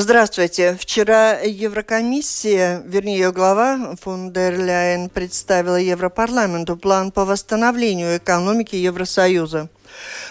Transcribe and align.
Здравствуйте. 0.00 0.76
Вчера 0.80 1.40
Еврокомиссия, 1.40 2.84
вернее 2.86 3.18
ее 3.18 3.32
глава 3.32 3.96
фон 4.00 4.32
дер 4.32 4.56
Ляйен 4.56 5.08
представила 5.08 5.74
Европарламенту 5.74 6.76
план 6.76 7.10
по 7.10 7.24
восстановлению 7.24 8.18
экономики 8.18 8.76
Евросоюза. 8.76 9.68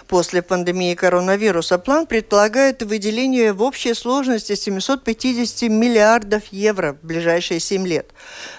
После 0.07 0.41
пандемии 0.41 0.93
коронавируса 0.93 1.77
план 1.79 2.05
предполагает 2.07 2.81
выделение 2.83 3.51
в 3.51 3.61
общей 3.61 3.93
сложности 3.93 4.55
750 4.55 5.69
миллиардов 5.69 6.43
евро 6.51 6.93
в 6.93 7.05
ближайшие 7.05 7.59
7 7.59 7.85
лет. 7.85 8.11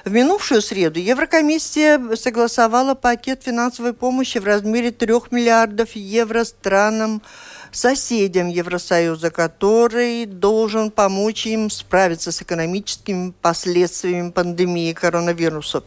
В 0.05 0.11
минувшую 0.11 0.61
среду 0.61 1.01
Еврокомиссия 1.01 2.01
согласовала 2.17 2.95
пакет 2.95 3.45
финансовой 3.45 3.95
помощи 3.95 4.37
в 4.37 4.45
размере 4.45 4.91
3 4.91 5.15
миллиардов 5.31 5.93
евро 5.97 6.45
странам 6.45 7.23
соседям 7.79 8.49
Евросоюза, 8.49 9.31
который 9.31 10.27
должен 10.27 10.91
помочь 10.91 11.47
им 11.47 11.71
справиться 11.71 12.33
с 12.33 12.43
экономическими 12.43 13.33
последствиями 13.41 14.31
пандемии 14.31 14.93
коронавирусов 14.93 15.85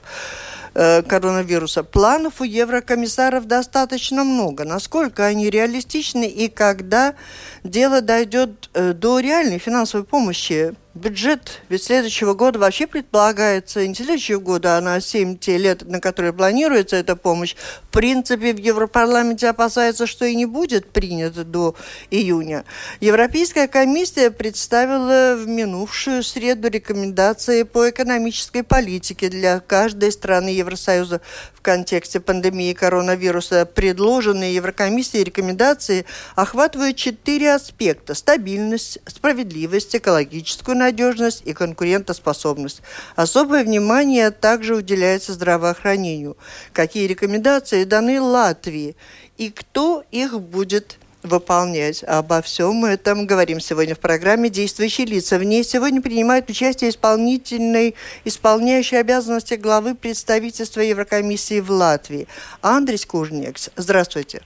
э, 0.73 1.02
коронавируса. 1.02 1.84
Планов 1.84 2.39
у 2.39 2.45
еврокомиссаров 2.45 3.45
достаточно 3.45 4.23
много. 4.23 4.64
Насколько 4.64 5.25
они 5.25 5.50
реалистичны 5.50 6.25
и 6.25 6.47
когда 6.47 7.16
дело 7.64 8.02
дойдет 8.02 8.69
э, 8.73 8.94
до 8.94 9.19
реальной 9.19 9.59
финансовой 9.59 10.06
помощи 10.06 10.73
Бюджет 10.94 11.61
ведь 11.70 11.84
следующего 11.84 12.34
года 12.34 12.59
вообще 12.59 12.86
предполагается, 12.86 13.88
не 13.88 13.95
следующего 13.95 14.42
года, 14.42 14.78
а 14.78 14.81
на 14.81 15.00
7 15.00 15.38
те 15.38 15.58
лет, 15.58 15.88
на 15.88 16.02
которые 16.02 16.34
планируется 16.34 16.97
эта 16.97 17.16
помощь. 17.16 17.56
В 17.84 17.94
принципе, 17.94 18.53
в 18.53 18.59
Европарламенте 18.59 19.47
опасается, 19.47 20.06
что 20.06 20.25
и 20.25 20.36
не 20.36 20.45
будет 20.45 20.92
принято 20.92 21.45
до 21.45 21.75
июня. 22.09 22.66
Европейская 23.00 23.69
комиссия 23.69 24.31
представила 24.31 25.38
в 25.38 25.47
минувшую 25.47 26.23
среду 26.23 26.67
рекомендации 26.67 27.64
по 27.64 27.89
экономической 27.89 28.64
политике 28.64 29.30
для 29.30 29.62
каждой 29.62 30.12
страны 30.12 30.50
Евросоюза 30.50 31.22
в 31.53 31.62
контексте 31.62 32.19
пандемии 32.19 32.73
коронавируса. 32.73 33.66
Предложенные 33.66 34.56
Еврокомиссией 34.56 35.23
рекомендации 35.23 36.06
охватывают 36.36 36.97
четыре 36.97 37.53
аспекта– 37.53 38.14
стабильность, 38.16 39.00
справедливость, 39.08 39.95
экологическую 39.95 40.81
надежность 40.82 41.44
и 41.46 41.54
конкурентоспособность. 41.54 42.82
Особое 43.16 43.64
внимание 43.64 44.32
также 44.32 44.76
уделяется 44.76 45.34
здравоохранению. 45.34 46.38
Какие 46.74 47.08
рекомендации 47.08 47.84
даны 47.84 48.20
Латвии 48.20 48.96
и 49.38 49.50
кто 49.50 50.04
их 50.12 50.40
будет 50.40 50.98
выполнять. 51.24 52.04
Обо 52.04 52.42
всем 52.42 52.86
этом 52.86 53.26
говорим 53.26 53.59
сегодня 53.59 53.96
в 53.96 54.00
программе 54.00 54.50
«Действующие 54.50 55.06
лица». 55.08 55.38
В 55.38 55.44
ней 55.44 55.64
сегодня 55.64 56.02
принимает 56.02 56.50
участие 56.50 56.90
исполнительный, 56.90 57.96
исполняющий 58.26 58.98
обязанности 58.98 59.54
главы 59.54 59.96
представительства 59.96 60.82
Еврокомиссии 60.82 61.59
в 61.59 61.70
Латвии 61.72 62.28
Андрей 62.62 62.97
Кужнекс. 63.06 63.70
Здравствуйте. 63.75 64.41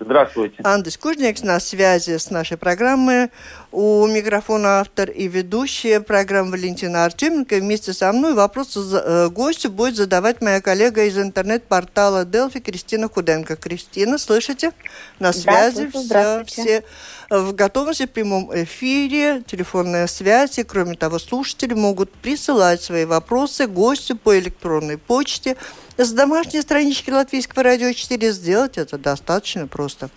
Здравствуйте. 0.00 0.56
Андрей 0.62 0.96
Кужнекс 0.96 1.42
на 1.42 1.58
связи 1.58 2.16
с 2.18 2.30
нашей 2.30 2.56
программой. 2.56 3.30
У 3.70 4.06
микрофона 4.06 4.80
автор 4.80 5.10
и 5.10 5.28
ведущая 5.28 6.00
программы 6.00 6.52
Валентина 6.52 7.04
Артеменко. 7.04 7.56
Вместе 7.56 7.92
со 7.92 8.10
мной 8.12 8.32
вопросы 8.32 8.80
э, 8.80 9.28
гостю 9.28 9.70
будет 9.70 9.96
задавать 9.96 10.40
моя 10.40 10.62
коллега 10.62 11.04
из 11.04 11.18
интернет-портала 11.18 12.24
Делфи 12.24 12.60
Кристина 12.60 13.10
Худенко. 13.10 13.56
Кристина, 13.56 14.16
слышите? 14.16 14.72
На 15.18 15.34
связи. 15.34 15.90
Да, 16.08 16.44
все, 16.44 16.62
все 16.62 16.84
в 17.28 17.52
готовности 17.52 18.06
в 18.06 18.10
прямом 18.10 18.50
эфире, 18.62 19.42
телефонная 19.46 20.06
связь. 20.06 20.58
И, 20.58 20.64
кроме 20.64 20.94
того, 20.94 21.18
слушатели 21.18 21.74
могут 21.74 22.10
присылать 22.10 22.82
свои 22.82 23.04
вопросы 23.04 23.66
гостю 23.66 24.16
по 24.16 24.38
электронной 24.38 24.96
почте– 24.96 25.56
с 25.98 26.12
домашней 26.12 26.62
странички 26.62 27.10
Латвийского 27.10 27.64
радио 27.64 27.92
4 27.92 28.32
сделать 28.32 28.78
это 28.78 28.98
достаточно 28.98 29.66
просто. 29.66 30.10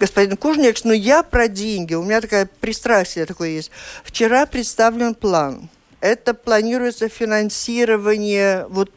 Господин 0.00 0.38
Кужнекс, 0.38 0.84
ну 0.84 0.92
я 0.94 1.22
про 1.22 1.48
деньги. 1.48 1.92
У 1.92 2.02
меня 2.02 2.22
такая 2.22 2.46
пристрастие 2.88 3.26
такое 3.26 3.50
есть. 3.50 3.70
Вчера 4.02 4.46
представлен 4.46 5.14
план. 5.14 5.68
Это 6.00 6.32
планируется 6.32 7.08
финансирование 7.08 8.66
вот 8.70 8.90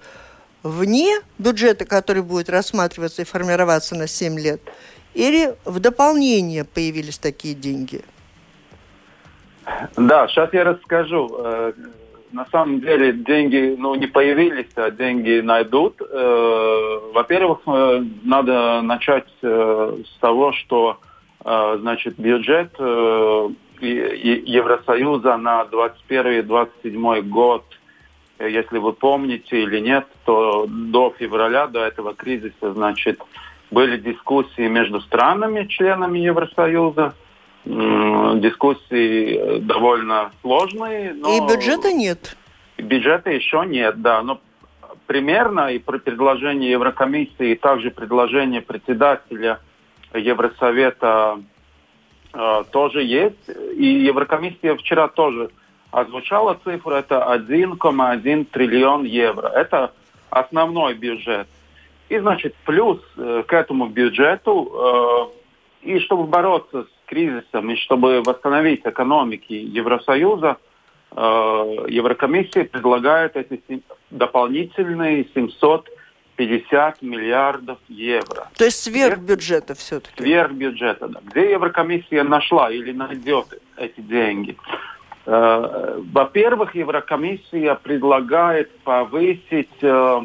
вне 0.64 1.20
бюджета, 1.38 1.86
который 1.86 2.24
будет 2.24 2.50
рассматриваться 2.50 3.24
и 3.24 3.26
формироваться 3.26 3.96
на 3.96 4.08
7 4.08 4.40
лет, 4.40 4.62
или 5.14 5.56
в 5.66 5.80
дополнение 5.80 6.64
появились 6.64 7.18
такие 7.18 7.54
деньги? 7.54 8.02
Да, 9.98 10.28
сейчас 10.28 10.54
я 10.54 10.64
расскажу. 10.64 11.30
Э, 11.38 11.74
на 12.32 12.46
самом 12.52 12.80
деле 12.80 13.12
деньги 13.12 13.76
ну, 13.78 13.96
не 13.96 14.08
появились, 14.08 14.72
а 14.76 14.90
деньги 14.90 15.42
найдут. 15.42 16.02
Э, 16.02 17.00
во-первых, 17.14 17.60
э, 17.68 18.04
надо 18.24 18.82
начать 18.82 19.28
с 19.42 20.18
того, 20.22 20.54
что 20.54 21.00
значит, 21.44 22.20
бюджет 22.20 22.72
Евросоюза 23.82 25.38
на 25.38 25.66
2021-2027 26.10 27.22
год, 27.24 27.64
если 28.40 28.78
вы 28.78 28.94
помните 28.94 29.62
или 29.62 29.80
нет, 29.80 30.08
то 30.26 30.66
до 30.68 31.14
февраля, 31.18 31.68
до 31.68 31.86
этого 31.86 32.14
кризиса, 32.14 32.74
значит, 32.74 33.22
были 33.72 33.98
дискуссии 33.98 34.68
между 34.68 35.02
странами, 35.02 35.66
членами 35.68 36.20
Евросоюза, 36.20 37.14
дискуссии 37.66 39.60
довольно 39.60 40.32
сложные. 40.42 41.14
Но 41.14 41.38
и 41.38 41.40
бюджета 41.42 41.92
нет? 41.94 42.36
Бюджета 42.78 43.30
еще 43.30 43.64
нет, 43.66 44.02
да. 44.02 44.22
Но 44.24 44.42
примерно 45.06 45.72
и 45.72 45.80
при 45.80 45.98
предложении 45.98 46.70
Еврокомиссии, 46.70 47.52
и 47.52 47.56
также 47.56 47.92
предложение 47.92 48.62
председателя 48.62 49.60
Евросовета 50.14 51.40
э, 52.34 52.64
тоже 52.72 53.04
есть. 53.04 53.50
И 53.82 54.06
Еврокомиссия 54.06 54.76
вчера 54.76 55.08
тоже 55.08 55.50
озвучала 55.90 56.56
цифру, 56.64 56.94
это 56.94 57.16
1,1 57.36 58.46
триллион 58.46 59.06
евро. 59.06 59.48
Это 59.48 59.92
основной 60.30 60.94
бюджет. 60.94 61.48
И, 62.08 62.20
значит, 62.20 62.54
плюс 62.64 63.00
э, 63.18 63.42
к 63.48 63.52
этому 63.52 63.88
бюджету, 63.88 65.32
э, 65.84 65.88
и 65.88 66.00
чтобы 66.02 66.26
бороться 66.26 66.84
с 66.84 66.88
кризисом 67.08 67.72
и 67.72 67.76
чтобы 67.78 68.22
восстановить 68.22 68.82
экономики 68.86 69.54
Евросоюза, 69.54 70.58
э, 71.16 71.86
Еврокомиссия 71.88 72.66
предлагает 72.66 73.36
эти 73.36 73.82
дополнительные 74.12 75.26
750 76.42 77.02
миллиардов 77.02 77.80
евро. 77.88 78.48
То 78.58 78.66
есть 78.66 78.82
сверх 78.82 79.20
бюджета 79.20 79.76
все-таки? 79.76 80.22
Сверх 80.22 80.52
бюджета, 80.52 81.08
да. 81.08 81.20
Где 81.24 81.52
Еврокомиссия 81.52 82.24
нашла 82.24 82.72
или 82.72 82.92
найдет 82.92 83.60
эти 83.78 84.02
деньги? 84.02 84.58
Э, 85.26 86.00
во-первых, 86.12 86.76
Еврокомиссия 86.76 87.76
предлагает 87.76 88.72
повысить, 88.80 89.70
э, 89.82 90.22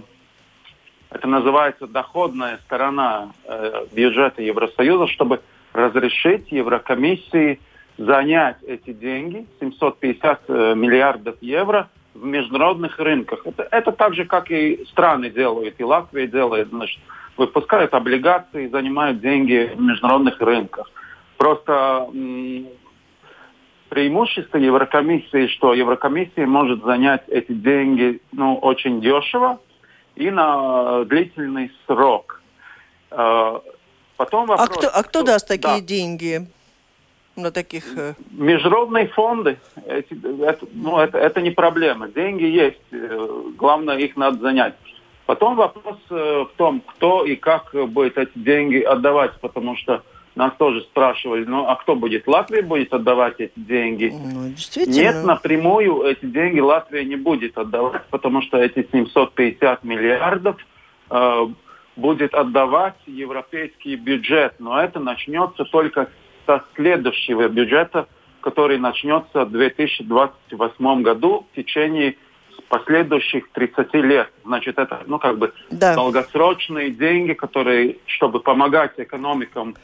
это 1.10 1.28
называется 1.28 1.86
доходная 1.86 2.58
сторона 2.64 3.32
э, 3.44 3.86
бюджета 3.92 4.42
Евросоюза, 4.42 5.06
чтобы 5.08 5.40
разрешить 5.72 6.50
Еврокомиссии 6.50 7.60
занять 7.98 8.62
эти 8.66 8.92
деньги, 8.92 9.46
750 9.60 10.40
э, 10.48 10.74
миллиардов 10.74 11.36
евро, 11.40 11.88
в 12.20 12.24
международных 12.24 12.98
рынках. 12.98 13.46
Это, 13.46 13.68
это 13.70 13.92
так 13.92 14.14
же, 14.14 14.24
как 14.24 14.50
и 14.50 14.84
страны 14.90 15.30
делают, 15.30 15.74
и 15.78 15.84
Латвия 15.84 16.26
делает, 16.26 16.68
значит, 16.68 17.00
выпускают 17.36 17.94
облигации, 17.94 18.68
занимают 18.68 19.20
деньги 19.20 19.72
в 19.74 19.80
международных 19.80 20.40
рынках. 20.40 20.90
Просто 21.36 22.08
преимущество 23.88 24.58
Еврокомиссии, 24.58 25.46
что 25.48 25.74
Еврокомиссия 25.74 26.46
может 26.46 26.82
занять 26.84 27.22
эти 27.28 27.52
деньги 27.52 28.20
ну, 28.32 28.56
очень 28.56 29.00
дешево 29.00 29.60
и 30.16 30.30
на 30.30 31.04
длительный 31.04 31.70
срок. 31.86 32.42
Э, 33.10 33.60
Потом 34.16 34.46
вопрос, 34.46 34.68
а 34.68 34.72
кто, 34.72 34.88
а 34.88 35.02
кто 35.02 35.22
даст 35.22 35.46
такие 35.46 35.80
да. 35.80 35.80
деньги? 35.80 36.48
На 37.36 37.50
таких... 37.50 37.84
Э, 37.96 38.14
Международные 38.30 39.08
фонды, 39.08 39.58
это, 39.86 40.66
ну, 40.72 40.98
это, 40.98 41.18
это 41.18 41.40
не 41.40 41.50
проблема. 41.50 42.08
Деньги 42.08 42.44
есть, 42.44 42.80
главное 43.56 43.98
их 43.98 44.16
надо 44.16 44.38
занять. 44.38 44.74
Потом 45.26 45.56
вопрос 45.56 45.98
в 46.08 46.50
том, 46.56 46.80
кто 46.80 47.24
и 47.24 47.34
как 47.34 47.74
будет 47.88 48.16
эти 48.16 48.30
деньги 48.36 48.80
отдавать, 48.80 49.32
потому 49.40 49.76
что 49.76 50.02
нас 50.36 50.52
тоже 50.58 50.82
спрашивали, 50.82 51.44
ну 51.44 51.66
а 51.66 51.76
кто 51.76 51.96
будет? 51.96 52.28
Латвия 52.28 52.62
будет 52.62 52.92
отдавать 52.92 53.36
эти 53.38 53.52
деньги? 53.56 54.12
Ну. 54.12 54.52
Нет, 54.86 55.24
напрямую 55.24 56.02
эти 56.02 56.26
деньги 56.26 56.60
Латвия 56.60 57.04
не 57.04 57.16
будет 57.16 57.56
отдавать, 57.58 58.02
потому 58.10 58.42
что 58.42 58.58
эти 58.58 58.86
750 58.92 59.82
миллиардов 59.82 60.56
э, 61.10 61.46
будет 61.96 62.34
отдавать 62.34 62.96
европейский 63.06 63.96
бюджет. 63.96 64.54
Но 64.58 64.78
это 64.78 65.00
начнется 65.00 65.64
только 65.64 66.10
со 66.46 66.64
следующего 66.74 67.48
бюджета, 67.48 68.06
который 68.40 68.78
начнется 68.78 69.44
в 69.44 69.50
2028 69.50 71.02
году 71.02 71.46
в 71.52 71.56
течение 71.56 72.16
последующих 72.68 73.50
30 73.52 73.94
лет. 73.94 74.30
Значит, 74.44 74.78
это, 74.78 75.02
ну, 75.06 75.18
как 75.18 75.38
бы 75.38 75.52
да. 75.70 75.94
долгосрочные 75.94 76.90
деньги, 76.90 77.32
которые, 77.32 77.96
чтобы 78.06 78.40
помогать 78.40 78.92
экономикам 78.98 79.74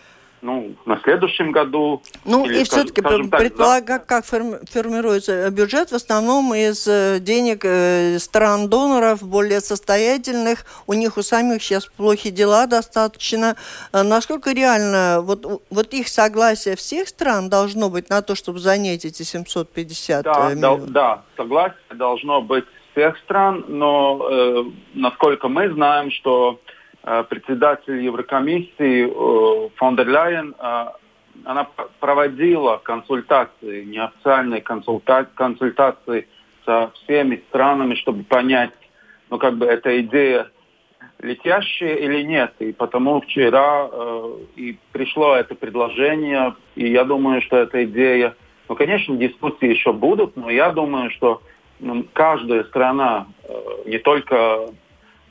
ну, 0.43 0.75
на 0.85 1.01
следующем 1.01 1.53
году. 1.53 2.03
Ну, 2.25 2.45
или, 2.45 2.61
и 2.61 2.65
все-таки 2.65 3.01
предполагаю, 3.01 3.85
да. 3.87 3.99
как 4.01 4.25
формируется 4.25 5.51
бюджет, 5.51 5.91
в 5.91 5.95
основном 5.95 6.53
из 6.53 6.87
э, 6.89 7.19
денег 7.21 7.65
э, 7.65 8.19
стран-доноров, 8.19 9.23
более 9.23 9.61
состоятельных, 9.61 10.67
у 10.89 10.95
них 10.95 11.17
у 11.17 11.23
самих 11.23 11.63
сейчас 11.63 11.87
плохие 11.87 12.35
дела 12.35 12.67
достаточно. 12.67 13.57
Э, 13.93 14.03
насколько 14.03 14.53
реально, 14.53 15.21
вот, 15.23 15.63
вот 15.71 15.95
их 15.95 16.09
согласие 16.09 16.75
всех 16.77 17.09
стран 17.09 17.49
должно 17.49 17.89
быть 17.89 18.11
на 18.11 18.21
то, 18.21 18.35
чтобы 18.35 18.59
занять 18.59 19.05
эти 19.05 19.23
750 19.23 20.25
да, 20.25 20.51
миллионов? 20.51 20.87
Да, 20.87 21.17
да, 21.17 21.23
согласие 21.37 21.77
должно 21.95 22.43
быть 22.43 22.65
всех 22.91 23.17
стран, 23.19 23.65
но 23.69 24.29
э, 24.29 24.65
насколько 24.95 25.49
мы 25.49 25.73
знаем, 25.73 26.11
что 26.11 26.59
Э, 26.59 26.82
председатель 27.03 28.01
Еврокомиссии 28.01 29.07
э, 29.07 29.69
фон 29.77 29.97
дер 29.97 30.09
Ляйен, 30.09 30.55
э, 30.59 30.87
она 31.45 31.67
проводила 31.99 32.77
консультации, 32.77 33.85
неофициальные 33.85 34.61
консульта 34.61 35.27
консультации 35.35 36.29
со 36.65 36.93
всеми 36.95 37.43
странами, 37.49 37.95
чтобы 37.95 38.23
понять, 38.23 38.73
ну 39.31 39.39
как 39.39 39.57
бы 39.57 39.67
эта 39.67 40.01
идея 40.01 40.49
летящая 41.19 41.95
или 41.97 42.23
нет. 42.23 42.53
И 42.59 42.73
потому 42.73 43.21
вчера 43.21 43.89
э, 43.91 44.37
и 44.57 44.79
пришло 44.93 45.35
это 45.35 45.55
предложение, 45.55 46.55
и 46.77 46.89
я 46.89 47.05
думаю, 47.05 47.43
что 47.43 47.57
эта 47.57 47.85
идея, 47.85 48.37
ну, 48.69 48.77
конечно, 48.77 49.17
дискуссии 49.17 49.69
еще 49.69 49.93
будут, 49.93 50.37
но 50.37 50.51
я 50.51 50.71
думаю, 50.71 51.11
что 51.11 51.43
ну, 51.81 52.05
каждая 52.13 52.65
страна, 52.65 53.27
э, 53.45 53.55
не 53.87 53.99
только 53.99 54.69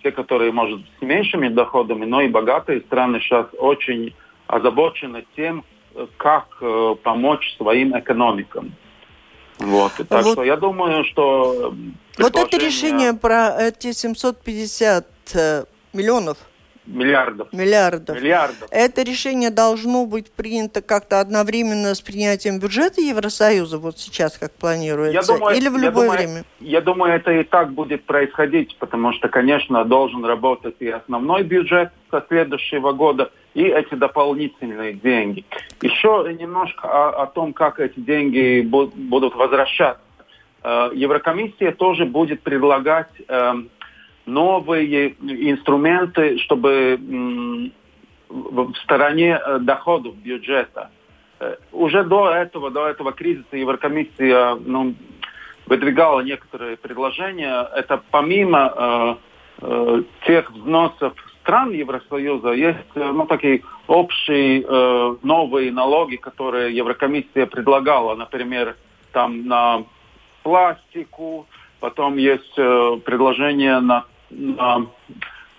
те, 0.01 0.11
которые, 0.11 0.51
может, 0.51 0.81
с 0.99 1.01
меньшими 1.01 1.47
доходами, 1.47 2.05
но 2.05 2.21
и 2.21 2.27
богатые 2.27 2.81
страны 2.81 3.19
сейчас 3.19 3.47
очень 3.57 4.13
озабочены 4.47 5.25
тем, 5.35 5.63
как 6.17 6.47
э, 6.61 6.95
помочь 7.03 7.55
своим 7.57 7.97
экономикам. 7.97 8.73
Вот. 9.59 9.93
Так 10.09 10.23
вот. 10.23 10.33
что 10.33 10.43
я 10.43 10.57
думаю, 10.57 11.03
что... 11.05 11.73
Вот 12.17 12.35
это 12.35 12.57
решение 12.57 13.13
про 13.13 13.55
эти 13.61 13.91
750 13.91 15.05
э, 15.33 15.65
миллионов– 15.93 16.37
Миллиардов. 16.85 17.53
Миллиардов. 17.53 18.17
Миллиардов. 18.17 18.67
Это 18.71 19.03
решение 19.03 19.51
должно 19.51 20.05
быть 20.05 20.31
принято 20.31 20.81
как-то 20.81 21.19
одновременно 21.19 21.93
с 21.93 22.01
принятием 22.01 22.59
бюджета 22.59 23.01
Евросоюза, 23.01 23.77
вот 23.77 23.99
сейчас 23.99 24.37
как 24.37 24.51
планируется, 24.53 25.33
я 25.33 25.37
думаю, 25.37 25.55
или 25.55 25.67
в 25.67 25.77
любое 25.77 25.83
я 25.83 25.91
думаю, 25.91 26.11
время? 26.11 26.43
Я 26.59 26.81
думаю, 26.81 27.13
это 27.13 27.31
и 27.31 27.43
так 27.43 27.71
будет 27.71 28.03
происходить, 28.05 28.75
потому 28.77 29.13
что, 29.13 29.29
конечно, 29.29 29.85
должен 29.85 30.25
работать 30.25 30.75
и 30.79 30.89
основной 30.89 31.43
бюджет 31.43 31.91
со 32.09 32.25
следующего 32.27 32.93
года, 32.93 33.31
и 33.53 33.63
эти 33.63 33.93
дополнительные 33.93 34.93
деньги. 34.93 35.45
Еще 35.81 36.35
немножко 36.39 36.87
о, 36.87 37.23
о 37.23 37.25
том, 37.27 37.53
как 37.53 37.79
эти 37.79 37.99
деньги 37.99 38.61
будут 38.61 39.35
возвращаться. 39.35 40.01
Э, 40.63 40.89
Еврокомиссия 40.93 41.71
тоже 41.71 42.05
будет 42.05 42.41
предлагать 42.41 43.09
эм, 43.27 43.69
новые 44.25 45.15
инструменты, 45.19 46.37
чтобы 46.39 46.99
в 48.29 48.75
стороне 48.83 49.39
э, 49.39 49.59
доходов 49.59 50.15
бюджета. 50.15 50.89
Э, 51.39 51.55
уже 51.71 52.03
до 52.03 52.29
этого, 52.29 52.71
до 52.71 52.87
этого 52.87 53.11
кризиса 53.11 53.57
Еврокомиссия 53.57 54.55
ну, 54.55 54.95
выдвигала 55.65 56.21
некоторые 56.21 56.77
предложения. 56.77 57.67
Это 57.75 58.01
помимо 58.11 58.73
э, 58.75 59.15
э, 59.61 60.03
тех 60.25 60.51
взносов 60.51 61.13
стран 61.41 61.71
Евросоюза 61.71 62.51
есть 62.51 62.95
ну, 62.95 63.25
такие 63.25 63.63
общие 63.87 64.63
э, 64.65 65.15
новые 65.23 65.71
налоги, 65.71 66.15
которые 66.15 66.75
Еврокомиссия 66.75 67.47
предлагала, 67.47 68.15
например, 68.15 68.75
там 69.11 69.47
на 69.47 69.83
пластику, 70.43 71.47
потом 71.81 72.15
есть 72.15 72.53
э, 72.57 72.97
предложение 73.03 73.79
на 73.81 74.05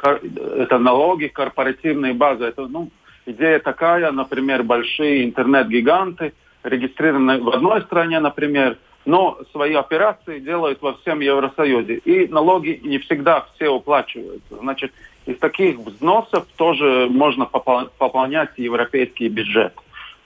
это 0.03 0.79
налоги, 0.79 1.27
корпоративные 1.27 2.15
базы. 2.15 2.45
Это, 2.45 2.67
ну, 2.67 2.91
идея 3.27 3.59
такая, 3.59 4.11
например, 4.11 4.63
большие 4.63 5.25
интернет-гиганты, 5.25 6.33
регистрированные 6.65 7.39
в 7.39 7.51
одной 7.51 7.83
стране, 7.83 8.21
например, 8.21 8.79
но 9.05 9.39
свои 9.51 9.75
операции 9.75 10.39
делают 10.41 10.81
во 10.81 10.95
всем 10.95 11.21
Евросоюзе. 11.21 11.97
И 11.97 12.29
налоги 12.29 12.81
не 12.83 12.99
всегда 12.99 13.47
все 13.55 13.69
уплачиваются. 13.69 14.57
Значит, 14.61 14.93
из 15.27 15.39
таких 15.39 15.79
взносов 15.79 16.47
тоже 16.57 17.09
можно 17.11 17.47
пополнять 17.47 18.51
европейский 18.57 19.29
бюджет. 19.29 19.75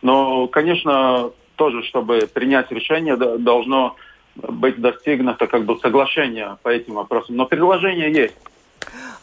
Но, 0.02 0.46
конечно, 0.46 1.30
тоже, 1.56 1.82
чтобы 1.84 2.28
принять 2.32 2.70
решение, 2.70 3.16
должно 3.16 3.96
быть 4.36 4.80
достигнуто 4.80 5.46
как 5.46 5.64
бы 5.64 5.78
соглашение 5.78 6.56
по 6.62 6.68
этим 6.68 6.94
вопросам. 6.94 7.36
Но 7.36 7.46
предложение 7.46 8.12
есть. 8.12 8.34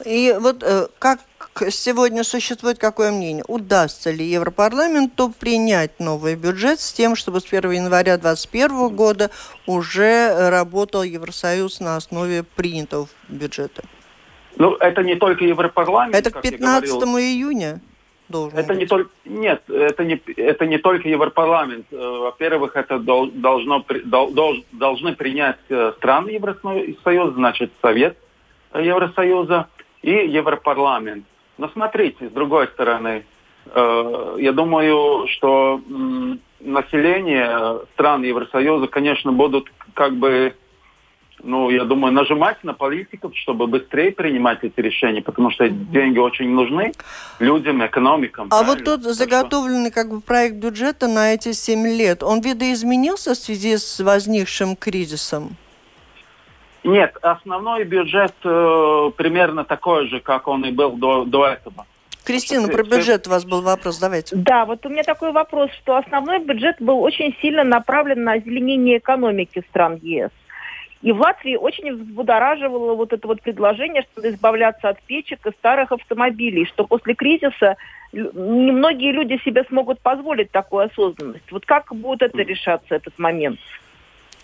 И 0.06 0.36
вот 0.40 0.64
э, 0.64 0.88
как 1.00 1.20
сегодня 1.70 2.24
существует 2.24 2.80
какое 2.80 3.12
мнение? 3.12 3.44
Удастся 3.48 4.12
ли 4.12 4.26
Европарламенту 4.26 5.32
принять 5.40 6.00
новый 6.00 6.36
бюджет 6.36 6.80
с 6.80 6.92
тем, 6.92 7.16
чтобы 7.16 7.40
с 7.40 7.46
1 7.46 7.72
января 7.72 8.18
2021 8.18 8.96
года 8.96 9.30
уже 9.68 10.50
работал 10.50 11.04
Евросоюз 11.04 11.80
на 11.80 11.96
основе 11.96 12.44
принятого 12.44 13.08
бюджета? 13.30 13.84
Ну, 14.58 14.76
это 14.76 15.04
не 15.04 15.16
только 15.16 15.46
Европарламент. 15.46 16.16
Это 16.16 16.32
к 16.32 16.42
15 16.42 16.92
июня? 17.04 17.82
Должен 18.30 18.58
это 18.58 18.70
быть? 18.70 18.80
не 18.80 18.86
только 18.86 19.10
нет 19.26 19.64
это 19.70 20.04
не 20.06 20.22
это 20.38 20.66
не 20.66 20.78
только 20.78 21.10
Европарламент 21.10 21.86
э, 21.92 21.98
во-первых 21.98 22.76
это 22.76 23.00
должно 23.00 23.86
должны 24.72 25.16
принять 25.16 25.60
э, 25.70 25.94
страны 25.98 26.30
Евросоюза 26.30 27.34
значит 27.34 27.72
Совет 27.82 28.18
Евросоюза 28.74 29.68
и 30.02 30.12
Европарламент 30.12 31.26
но 31.58 31.70
смотрите 31.70 32.30
с 32.30 32.32
другой 32.32 32.68
стороны 32.68 33.26
э, 33.66 34.36
я 34.40 34.52
думаю 34.52 35.28
что 35.28 35.82
население 36.60 37.80
стран 37.94 38.24
Евросоюза 38.24 38.88
конечно 38.88 39.32
будут 39.32 39.72
как 39.94 40.16
бы 40.16 40.56
ну, 41.44 41.70
я 41.70 41.84
думаю, 41.84 42.14
нажимать 42.14 42.64
на 42.64 42.74
политиков, 42.74 43.36
чтобы 43.36 43.68
быстрее 43.68 44.12
принимать 44.12 44.64
эти 44.64 44.80
решения, 44.80 45.22
потому 45.22 45.52
что 45.52 45.66
эти 45.66 45.74
деньги 45.74 46.18
очень 46.18 46.50
нужны 46.50 46.94
людям, 47.40 47.86
экономикам. 47.86 48.48
А 48.48 48.64
правильно? 48.64 48.74
вот 48.74 48.84
тот 48.84 49.02
заготовленный 49.02 49.92
как 49.92 50.10
бы 50.10 50.22
проект 50.22 50.56
бюджета 50.56 51.08
на 51.08 51.34
эти 51.34 51.52
семь 51.52 51.86
лет, 51.88 52.24
он 52.24 52.42
видоизменился 52.42 53.34
в 53.34 53.38
связи 53.38 53.78
с 53.78 54.00
возникшим 54.00 54.76
кризисом? 54.76 55.56
Нет, 56.84 57.16
основной 57.22 57.86
бюджет 57.86 58.34
э, 58.44 59.12
примерно 59.16 59.64
такой 59.64 60.08
же, 60.08 60.20
как 60.20 60.48
он 60.48 60.66
и 60.66 60.72
был 60.72 60.92
до, 60.94 61.24
до 61.24 61.48
этого. 61.48 61.86
Кристина, 62.26 62.68
про 62.70 62.84
бюджет 62.84 63.28
у 63.28 63.30
вас 63.30 63.46
был 63.46 63.62
вопрос, 63.62 64.00
давайте. 64.00 64.36
Да, 64.36 64.66
вот 64.66 64.86
у 64.86 64.90
меня 64.90 65.04
такой 65.04 65.32
вопрос, 65.32 65.72
что 65.82 65.98
основной 65.98 66.40
бюджет 66.40 66.78
был 66.80 67.02
очень 67.02 67.36
сильно 67.42 67.64
направлен 67.64 68.24
на 68.24 68.34
озеленение 68.34 68.98
экономики 68.98 69.64
стран 69.70 70.00
ЕС. 70.02 70.32
И 71.04 71.12
в 71.12 71.20
Латвии 71.20 71.58
очень 71.58 71.94
взбудораживало 71.94 72.96
вот 72.96 73.12
это 73.12 73.28
вот 73.28 73.42
предложение, 73.42 74.04
что 74.04 74.28
избавляться 74.28 74.88
от 74.88 75.02
печек 75.04 75.46
и 75.46 75.52
старых 75.52 75.92
автомобилей, 75.92 76.66
что 76.66 76.86
после 76.86 77.14
кризиса 77.14 77.76
немногие 78.14 79.12
люди 79.12 79.38
себе 79.44 79.66
смогут 79.66 80.00
позволить 80.00 80.52
такую 80.52 80.86
осознанность. 80.86 81.52
Вот 81.52 81.66
как 81.66 81.94
будет 81.94 82.22
это 82.22 82.38
решаться, 82.38 82.96
этот 82.96 83.20
момент? 83.20 83.60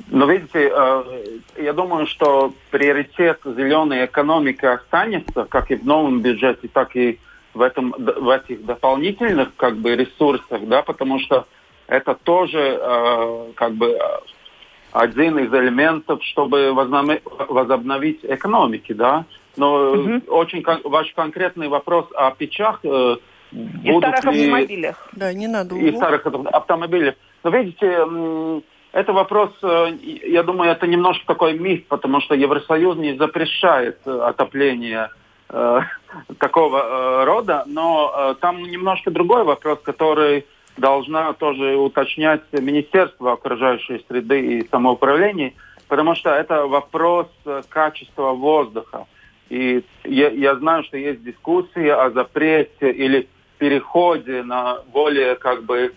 Ну, 0.09 0.27
видите, 0.27 0.69
э, 0.73 1.03
я 1.57 1.71
думаю, 1.71 2.07
что 2.07 2.53
приоритет 2.71 3.39
зеленой 3.45 4.05
экономики 4.05 4.65
останется, 4.65 5.45
как 5.45 5.71
и 5.71 5.75
в 5.75 5.85
новом 5.85 6.21
бюджете, 6.21 6.67
так 6.67 6.93
и 6.97 7.19
в, 7.53 7.61
этом, 7.61 7.95
в 7.97 8.29
этих 8.29 8.65
дополнительных 8.65 9.55
как 9.55 9.77
бы, 9.77 9.95
ресурсах, 9.95 10.61
да, 10.65 10.81
потому 10.81 11.19
что 11.19 11.47
это 11.87 12.15
тоже 12.15 12.79
как 13.55 13.73
бы 13.73 13.97
один 14.91 15.37
из 15.39 15.53
элементов, 15.53 16.23
чтобы 16.23 16.73
возобновить 16.73 18.19
экономики, 18.23 18.93
да. 18.93 19.25
Но 19.57 19.91
угу. 19.91 20.21
очень 20.27 20.63
ваш 20.83 21.11
конкретный 21.13 21.67
вопрос 21.67 22.07
о 22.15 22.31
печах 22.31 22.79
э, 22.83 23.17
и 23.51 23.97
старых 23.97 24.23
ли... 24.25 24.41
автомобилях. 24.41 25.09
Да, 25.13 25.33
не 25.33 25.47
надо. 25.47 25.75
И 25.75 25.95
старых 25.95 26.25
автомобилях. 26.25 27.15
Но 27.43 27.49
видите, 27.51 28.63
это 28.91 29.13
вопрос, 29.13 29.51
э, 29.61 29.97
я 30.01 30.43
думаю, 30.43 30.71
это 30.71 30.87
немножко 30.87 31.25
такой 31.27 31.57
миф, 31.57 31.85
потому 31.87 32.21
что 32.21 32.35
Евросоюз 32.35 32.97
не 32.97 33.17
запрещает 33.17 33.99
э, 34.05 34.11
отопление 34.11 35.09
э, 35.49 35.81
такого 36.39 36.77
э, 36.77 37.25
рода, 37.25 37.63
но 37.67 38.13
э, 38.15 38.35
там 38.41 38.63
немножко 38.63 39.11
другой 39.11 39.43
вопрос, 39.43 39.79
который 39.83 40.45
должна 40.79 41.33
тоже 41.33 41.75
уточнять 41.75 42.41
Министерство 42.51 43.33
окружающей 43.33 44.03
среды 44.07 44.39
и 44.39 44.67
самоуправления, 44.67 45.53
потому 45.87 46.15
что 46.15 46.31
это 46.31 46.65
вопрос 46.65 47.27
э, 47.45 47.61
качества 47.69 48.31
воздуха. 48.31 49.05
И 49.49 49.83
я, 50.03 50.29
я 50.29 50.55
знаю, 50.55 50.83
что 50.83 50.97
есть 50.97 51.23
дискуссии 51.23 51.87
о 51.87 52.11
запрете 52.11 52.91
или 52.91 53.27
переходе 53.57 54.43
на 54.43 54.79
более 54.93 55.35
как 55.35 55.63
бы 55.63 55.93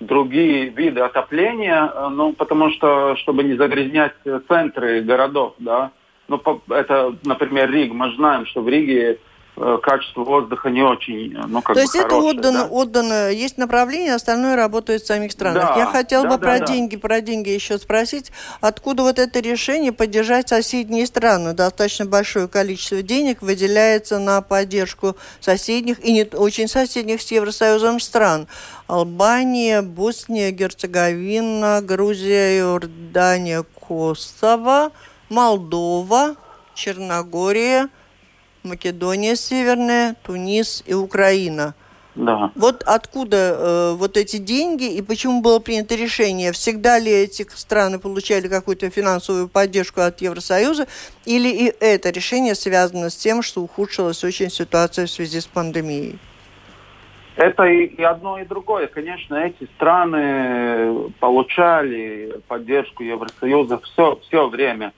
другие 0.00 0.68
виды 0.68 1.00
отопления, 1.00 1.90
э, 1.94 2.08
ну, 2.08 2.32
потому 2.32 2.70
что, 2.70 3.16
чтобы 3.16 3.44
не 3.44 3.54
загрязнять 3.54 4.14
центры 4.48 5.02
городов, 5.02 5.54
да. 5.58 5.90
Ну, 6.28 6.40
это, 6.70 7.14
например, 7.24 7.70
Рига. 7.70 7.94
Мы 7.94 8.14
знаем, 8.14 8.46
что 8.46 8.62
в 8.62 8.68
Риге 8.68 9.18
Э, 9.18 9.18
качество 9.54 10.24
воздуха 10.24 10.70
не 10.70 10.82
очень, 10.82 11.36
ну, 11.46 11.60
как 11.60 11.76
То 11.76 11.82
есть 11.82 11.94
это 11.94 12.16
отдано, 12.16 12.60
да? 12.60 12.68
отдано, 12.68 13.30
есть 13.30 13.58
направление, 13.58 14.14
остальное 14.14 14.56
работает 14.56 15.02
в 15.02 15.06
самих 15.06 15.32
странах. 15.32 15.74
Да, 15.74 15.78
Я 15.78 15.86
хотела 15.86 16.22
да, 16.22 16.30
бы 16.30 16.36
да, 16.36 16.40
про 16.40 16.58
да. 16.58 16.66
деньги, 16.66 16.96
про 16.96 17.20
деньги 17.20 17.50
еще 17.50 17.76
спросить, 17.76 18.32
откуда 18.62 19.02
вот 19.02 19.18
это 19.18 19.40
решение 19.40 19.92
поддержать 19.92 20.48
соседние 20.48 21.06
страны? 21.06 21.52
Достаточно 21.52 22.06
большое 22.06 22.48
количество 22.48 23.02
денег 23.02 23.42
выделяется 23.42 24.18
на 24.18 24.40
поддержку 24.40 25.16
соседних 25.40 26.02
и 26.02 26.12
не 26.12 26.24
очень 26.24 26.66
соседних 26.66 27.20
с 27.20 27.30
Евросоюзом 27.30 28.00
стран. 28.00 28.48
Албания, 28.86 29.82
Босния, 29.82 30.50
Герцеговина, 30.50 31.80
Грузия, 31.82 32.58
Иордания, 32.58 33.64
Косово, 33.78 34.92
Молдова, 35.28 36.36
Черногория– 36.74 37.90
Македония 38.62 39.36
Северная, 39.36 40.16
Тунис 40.22 40.82
и 40.86 40.94
Украина. 40.94 41.74
Да. 42.14 42.50
Вот 42.54 42.82
откуда 42.84 43.36
э, 43.36 43.92
вот 43.96 44.16
эти 44.18 44.36
деньги 44.36 44.92
и 44.92 45.00
почему 45.00 45.40
было 45.40 45.60
принято 45.60 45.94
решение? 45.94 46.52
Всегда 46.52 46.98
ли 46.98 47.10
эти 47.10 47.46
страны 47.54 47.98
получали 47.98 48.48
какую-то 48.48 48.90
финансовую 48.90 49.48
поддержку 49.48 50.02
от 50.02 50.20
Евросоюза? 50.20 50.86
Или 51.24 51.48
и 51.48 51.74
это 51.80 52.10
решение 52.10 52.54
связано 52.54 53.08
с 53.08 53.16
тем, 53.16 53.40
что 53.42 53.62
ухудшилась 53.62 54.22
очень 54.24 54.50
ситуация 54.50 55.06
в 55.06 55.10
связи 55.10 55.40
с 55.40 55.46
пандемией? 55.46 56.18
Это 57.36 57.64
и, 57.64 57.86
и 57.86 58.02
одно, 58.02 58.38
и 58.38 58.44
другое. 58.44 58.88
Конечно, 58.88 59.36
эти 59.36 59.64
страны 59.76 61.10
получали 61.18 62.40
поддержку 62.46 63.02
Евросоюза 63.02 63.78
все, 63.78 64.18
все 64.28 64.48
время. 64.48 64.92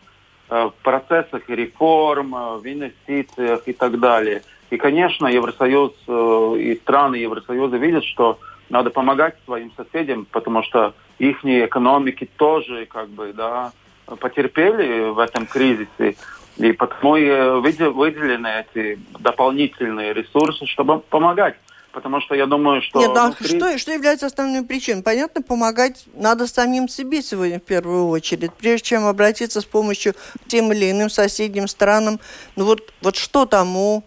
Э, 0.51 0.67
в 0.67 0.83
процессах 0.83 1.43
реформ, 1.49 2.35
э, 2.35 2.57
в 2.59 2.67
инвестициях 2.67 3.63
и 3.67 3.73
так 3.73 3.99
далее. 3.99 4.43
И, 4.71 4.77
конечно, 4.77 5.27
Евросоюз 5.27 5.93
э, 6.07 6.57
и 6.59 6.75
страны 6.77 7.17
Евросоюза 7.17 7.79
видят, 7.79 8.05
что 8.05 8.39
надо 8.69 8.91
помогать 8.91 9.37
своим 9.47 9.73
соседям, 9.75 10.27
потому 10.31 10.63
что 10.63 10.95
их 11.19 11.45
экономики 11.45 12.29
тоже 12.37 12.87
как 12.87 13.09
бы, 13.09 13.33
да, 13.33 13.73
потерпели 14.21 15.09
в 15.11 15.19
этом 15.19 15.47
кризисе. 15.47 16.17
И 16.59 16.73
потому 16.73 17.17
и 17.17 17.31
выделены 17.31 18.65
эти 18.65 18.99
дополнительные 19.19 20.13
ресурсы, 20.13 20.67
чтобы 20.67 20.99
помогать 20.99 21.57
потому 21.95 22.21
что 22.21 22.35
я 22.35 22.47
думаю, 22.47 22.83
что... 22.83 22.99
Нет, 22.99 23.17
а 23.17 23.27
внутри... 23.27 23.57
что, 23.57 23.79
что 23.79 23.93
является 23.93 24.27
основной 24.27 24.65
причиной? 24.65 25.03
Понятно, 25.03 25.41
помогать 25.41 26.05
надо 26.15 26.47
самим 26.47 26.89
себе 26.89 27.23
сегодня 27.23 27.59
в 27.59 27.63
первую 27.63 28.09
очередь, 28.09 28.53
прежде 28.53 28.89
чем 28.89 29.07
обратиться 29.07 29.61
с 29.61 29.65
помощью 29.65 30.13
к 30.15 30.49
тем 30.49 30.73
или 30.73 30.91
иным 30.91 31.09
соседним 31.09 31.69
странам. 31.69 32.19
Ну 32.57 32.65
вот, 32.65 32.93
вот 33.01 33.17
что 33.17 33.47
тому 33.47 34.05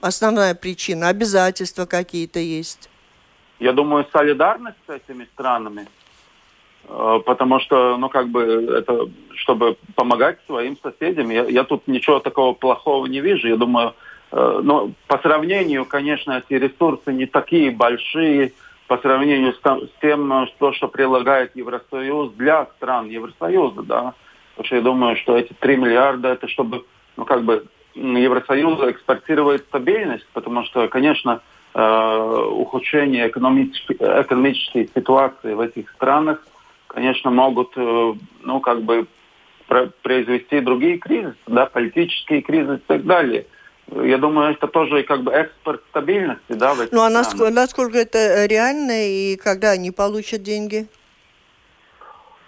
основная 0.00 0.54
причина? 0.54 1.08
Обязательства 1.08 1.86
какие-то 1.86 2.38
есть? 2.38 2.90
Я 3.58 3.72
думаю, 3.72 4.06
солидарность 4.12 4.78
с 4.86 4.90
этими 4.90 5.26
странами. 5.34 5.88
Э, 6.88 7.20
потому 7.24 7.60
что, 7.60 7.96
ну, 7.96 8.08
как 8.08 8.28
бы, 8.28 8.42
это, 8.42 9.08
чтобы 9.34 9.76
помогать 9.94 10.38
своим 10.46 10.76
соседям, 10.82 11.30
я, 11.30 11.44
я 11.44 11.64
тут 11.64 11.88
ничего 11.88 12.20
такого 12.20 12.52
плохого 12.52 13.06
не 13.06 13.20
вижу. 13.20 13.48
Я 13.48 13.56
думаю, 13.56 13.94
но 14.32 14.92
по 15.06 15.18
сравнению, 15.18 15.84
конечно, 15.84 16.42
эти 16.46 16.58
ресурсы 16.58 17.12
не 17.12 17.26
такие 17.26 17.70
большие 17.70 18.52
по 18.90 18.98
сравнению 18.98 19.54
с, 19.54 19.60
тем, 20.00 20.48
что, 20.48 20.72
что 20.72 20.88
прилагает 20.88 21.54
Евросоюз 21.54 22.32
для 22.32 22.66
стран 22.76 23.06
Евросоюза, 23.06 23.82
да. 23.82 24.14
Потому 24.50 24.66
что 24.66 24.76
я 24.76 24.82
думаю, 24.82 25.16
что 25.16 25.36
эти 25.36 25.52
3 25.52 25.76
миллиарда 25.76 26.30
это 26.30 26.48
чтобы, 26.48 26.84
ну, 27.16 27.24
как 27.24 27.44
бы, 27.44 27.66
Евросоюз 27.94 28.80
экспортирует 28.90 29.62
стабильность, 29.62 30.26
потому 30.32 30.64
что, 30.64 30.88
конечно, 30.88 31.40
э, 31.72 32.46
ухудшение 32.50 33.28
экономической, 33.28 33.94
экономической 33.94 34.90
ситуации 34.92 35.54
в 35.54 35.60
этих 35.60 35.88
странах, 35.90 36.44
конечно, 36.88 37.30
могут, 37.30 37.72
э, 37.76 38.14
ну, 38.42 38.58
как 38.58 38.82
бы, 38.82 39.06
произвести 40.02 40.58
другие 40.58 40.98
кризисы, 40.98 41.36
да, 41.46 41.66
политические 41.66 42.42
кризисы 42.42 42.78
и 42.78 42.86
так 42.88 43.04
далее 43.04 43.46
я 43.90 44.18
думаю, 44.18 44.52
это 44.52 44.66
тоже 44.66 45.02
как 45.02 45.22
бы 45.22 45.32
экспорт 45.32 45.82
стабильности, 45.90 46.52
да, 46.52 46.74
Ну, 46.90 47.02
а 47.02 47.10
насколько, 47.10 47.50
насколько 47.50 47.98
это 47.98 48.46
реально 48.46 49.06
и 49.06 49.36
когда 49.36 49.70
они 49.70 49.90
получат 49.90 50.42
деньги? 50.42 50.86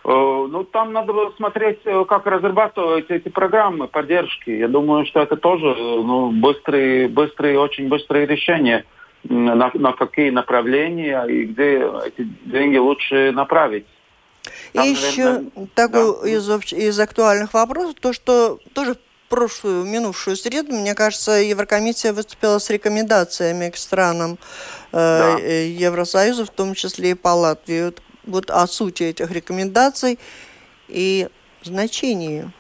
Э, 0.05 0.09
ну, 0.09 0.65
там 0.65 0.93
надо 0.93 1.13
было 1.13 1.33
смотреть, 1.37 1.81
э, 1.85 2.05
как 2.09 2.27
разрабатывать 2.27 3.11
эти 3.11 3.29
программы 3.29 3.89
поддержки. 3.89 4.51
Я 4.51 4.69
думаю, 4.69 5.07
что 5.07 5.21
это 5.21 5.37
тоже 5.37 5.75
ну, 5.77 6.31
быстрые, 6.33 7.09
быстрые, 7.09 7.59
очень 7.59 7.89
быстрые 7.89 8.27
решения, 8.27 8.85
на, 9.25 9.71
на 9.73 9.93
какие 9.93 10.31
направления 10.31 11.23
и 11.25 11.45
где 11.45 11.89
эти 12.05 12.29
деньги 12.45 12.79
лучше 12.79 13.31
направить. 13.33 13.87
Там, 14.73 14.85
и 14.85 14.89
еще 14.89 15.45
такой 15.75 16.23
да. 16.23 16.29
из, 16.29 16.73
из 16.73 16.99
актуальных 16.99 17.55
вопросов, 17.55 17.95
то, 18.01 18.13
что 18.13 18.59
тоже 18.75 18.97
прошлую, 19.33 19.87
минувшую 19.87 20.37
среду, 20.37 20.75
мне 20.75 20.95
кажется, 20.95 21.33
Еврокомиссия 21.33 22.13
выступила 22.13 22.59
с 22.59 22.69
рекомендациями 22.69 23.71
к 23.71 23.79
странам 23.79 24.33
э, 24.33 24.37
да. 24.93 25.39
Э, 25.41 25.69
Евросоюза, 25.69 26.45
в 26.45 26.51
том 26.51 26.75
числе 26.75 27.13
и 27.13 27.15
по 27.15 27.29
Латвии. 27.29 27.87
Вот, 27.87 28.03
вот 28.25 28.51
о 28.51 28.67
сути 28.67 29.05
этих 29.05 29.31
рекомендаций 29.33 30.19
и 30.87 31.29
значении. 31.63 32.51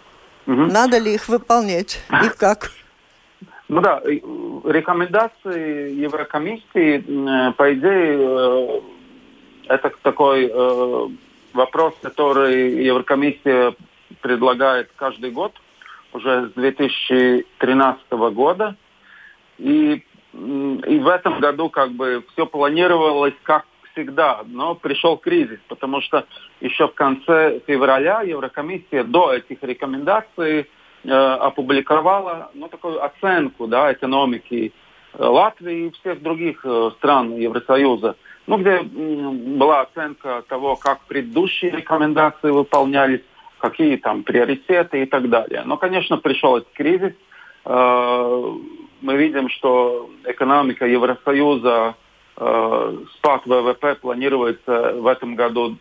Угу. 0.46 0.54
Надо 0.72 0.96
ли 0.96 1.12
их 1.12 1.28
выполнять 1.28 2.00
и 2.08 2.28
как? 2.38 2.72
Ну 3.68 3.82
да, 3.82 4.00
рекомендации 4.02 5.92
Еврокомиссии, 5.92 7.04
э, 7.06 7.52
по 7.52 7.74
идее, 7.74 8.82
это 9.68 9.92
такой 10.02 10.50
вопрос, 11.52 11.92
который 12.00 12.82
Еврокомиссия 12.82 13.74
предлагает 14.22 14.88
каждый 14.96 15.30
год 15.32 15.52
уже 16.12 16.48
с 16.48 16.52
2013 16.52 18.10
года. 18.10 18.76
И, 19.58 20.04
и 20.34 20.98
в 20.98 21.08
этом 21.08 21.40
году 21.40 21.68
как 21.68 21.92
бы 21.92 22.24
все 22.32 22.46
планировалось 22.46 23.34
как 23.42 23.66
всегда, 23.92 24.42
но 24.46 24.74
пришел 24.74 25.16
кризис, 25.16 25.58
потому 25.68 26.00
что 26.00 26.26
еще 26.60 26.88
в 26.88 26.94
конце 26.94 27.60
февраля 27.66 28.22
Еврокомиссия 28.22 29.04
до 29.04 29.34
этих 29.34 29.62
рекомендаций 29.62 30.66
э, 31.04 31.10
опубликовала 31.10 32.50
ну, 32.54 32.68
такую 32.68 33.04
оценку 33.04 33.66
да, 33.66 33.92
экономики 33.92 34.72
э, 35.14 35.24
Латвии 35.24 35.86
и 35.86 35.90
всех 35.90 36.22
других 36.22 36.64
э, 36.64 36.90
стран 36.98 37.36
Евросоюза, 37.36 38.16
ну, 38.46 38.58
где 38.58 38.80
была 38.80 39.82
оценка 39.82 40.42
того, 40.48 40.76
как 40.76 41.00
предыдущие 41.02 41.70
рекомендации 41.70 42.50
выполнялись, 42.50 43.22
какие 43.62 43.96
там 43.96 44.24
приоритеты 44.24 45.02
и 45.02 45.06
так 45.06 45.30
далее. 45.30 45.62
Но, 45.64 45.76
конечно, 45.76 46.16
пришел 46.18 46.56
этот 46.56 46.72
кризис. 46.72 47.12
Э, 47.64 48.52
мы 49.00 49.16
видим, 49.16 49.48
что 49.50 50.10
экономика 50.24 50.84
Евросоюза, 50.84 51.94
э, 52.36 52.96
спад 53.14 53.46
ВВП 53.46 53.94
планируется 53.94 54.94
в 54.94 55.06
этом 55.06 55.36
году 55.36 55.76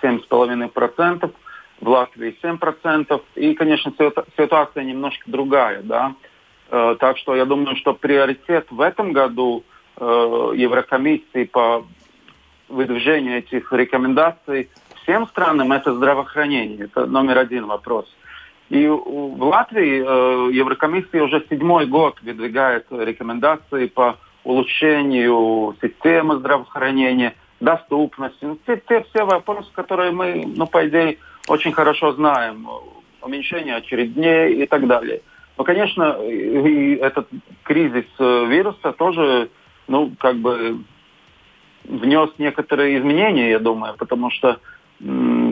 7,5%, 0.00 1.32
в 1.80 1.88
Латвии 1.88 2.38
7%. 2.40 3.20
И, 3.34 3.54
конечно, 3.54 3.92
ситуация 4.36 4.84
немножко 4.84 5.24
другая. 5.26 5.82
Да? 5.82 6.14
Э, 6.70 6.94
так 7.00 7.18
что 7.18 7.34
я 7.34 7.46
думаю, 7.46 7.74
что 7.76 7.94
приоритет 7.94 8.68
в 8.70 8.80
этом 8.80 9.12
году 9.12 9.64
Еврокомиссии 9.96 11.44
по 11.44 11.86
выдвижения 12.68 13.38
этих 13.38 13.72
рекомендаций 13.72 14.68
всем 15.04 15.28
странам, 15.28 15.72
это 15.72 15.94
здравоохранение. 15.94 16.86
Это 16.86 17.06
номер 17.06 17.38
один 17.38 17.66
вопрос. 17.66 18.06
И 18.70 18.88
в 18.88 19.42
Латвии 19.42 20.02
э, 20.02 20.52
Еврокомиссия 20.52 21.22
уже 21.22 21.44
седьмой 21.48 21.86
год 21.86 22.20
выдвигает 22.22 22.86
рекомендации 22.90 23.86
по 23.86 24.16
улучшению 24.42 25.76
системы 25.80 26.38
здравоохранения, 26.38 27.34
доступности. 27.60 28.44
Ну, 28.44 28.58
те, 28.66 28.82
те 28.88 29.04
все 29.04 29.24
вопросы, 29.24 29.68
которые 29.74 30.10
мы, 30.10 30.44
ну, 30.56 30.66
по 30.66 30.86
идее, 30.88 31.18
очень 31.46 31.72
хорошо 31.72 32.12
знаем. 32.12 32.66
Уменьшение 33.22 33.76
очередней 33.76 34.62
и 34.62 34.66
так 34.66 34.86
далее. 34.86 35.22
Но, 35.56 35.64
конечно, 35.64 36.18
и 36.22 36.96
этот 36.96 37.28
кризис 37.62 38.06
э, 38.18 38.46
вируса 38.46 38.92
тоже, 38.92 39.50
ну, 39.86 40.12
как 40.18 40.36
бы 40.36 40.78
внес 41.84 42.30
некоторые 42.38 42.98
изменения, 42.98 43.50
я 43.50 43.58
думаю, 43.58 43.94
потому 43.96 44.30
что, 44.30 44.58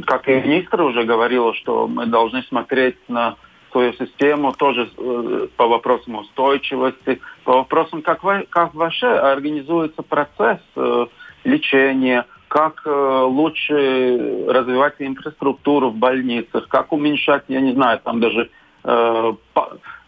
как 0.07 0.29
и 0.29 0.41
министр 0.41 0.83
уже 0.83 1.05
говорил, 1.05 1.53
что 1.55 1.87
мы 1.87 2.07
должны 2.07 2.43
смотреть 2.45 2.97
на 3.09 3.37
свою 3.71 3.93
систему 3.95 4.53
тоже 4.53 4.91
э, 4.97 5.49
по 5.57 5.67
вопросам 5.67 6.17
устойчивости, 6.17 7.21
по 7.45 7.59
вопросам, 7.59 8.03
как, 8.03 8.21
как 8.51 8.75
вообще 8.75 9.07
организуется 9.07 10.03
процесс 10.03 10.61
э, 10.77 11.07
лечения, 11.45 12.27
как 12.49 12.83
лучше 12.85 14.45
развивать 14.47 14.97
инфраструктуру 14.99 15.89
в 15.89 15.97
больницах, 15.97 16.69
как 16.69 16.93
уменьшать, 16.93 17.45
я 17.49 17.63
не 17.63 17.73
знаю, 17.73 17.99
там 18.05 18.21
даже 18.21 18.51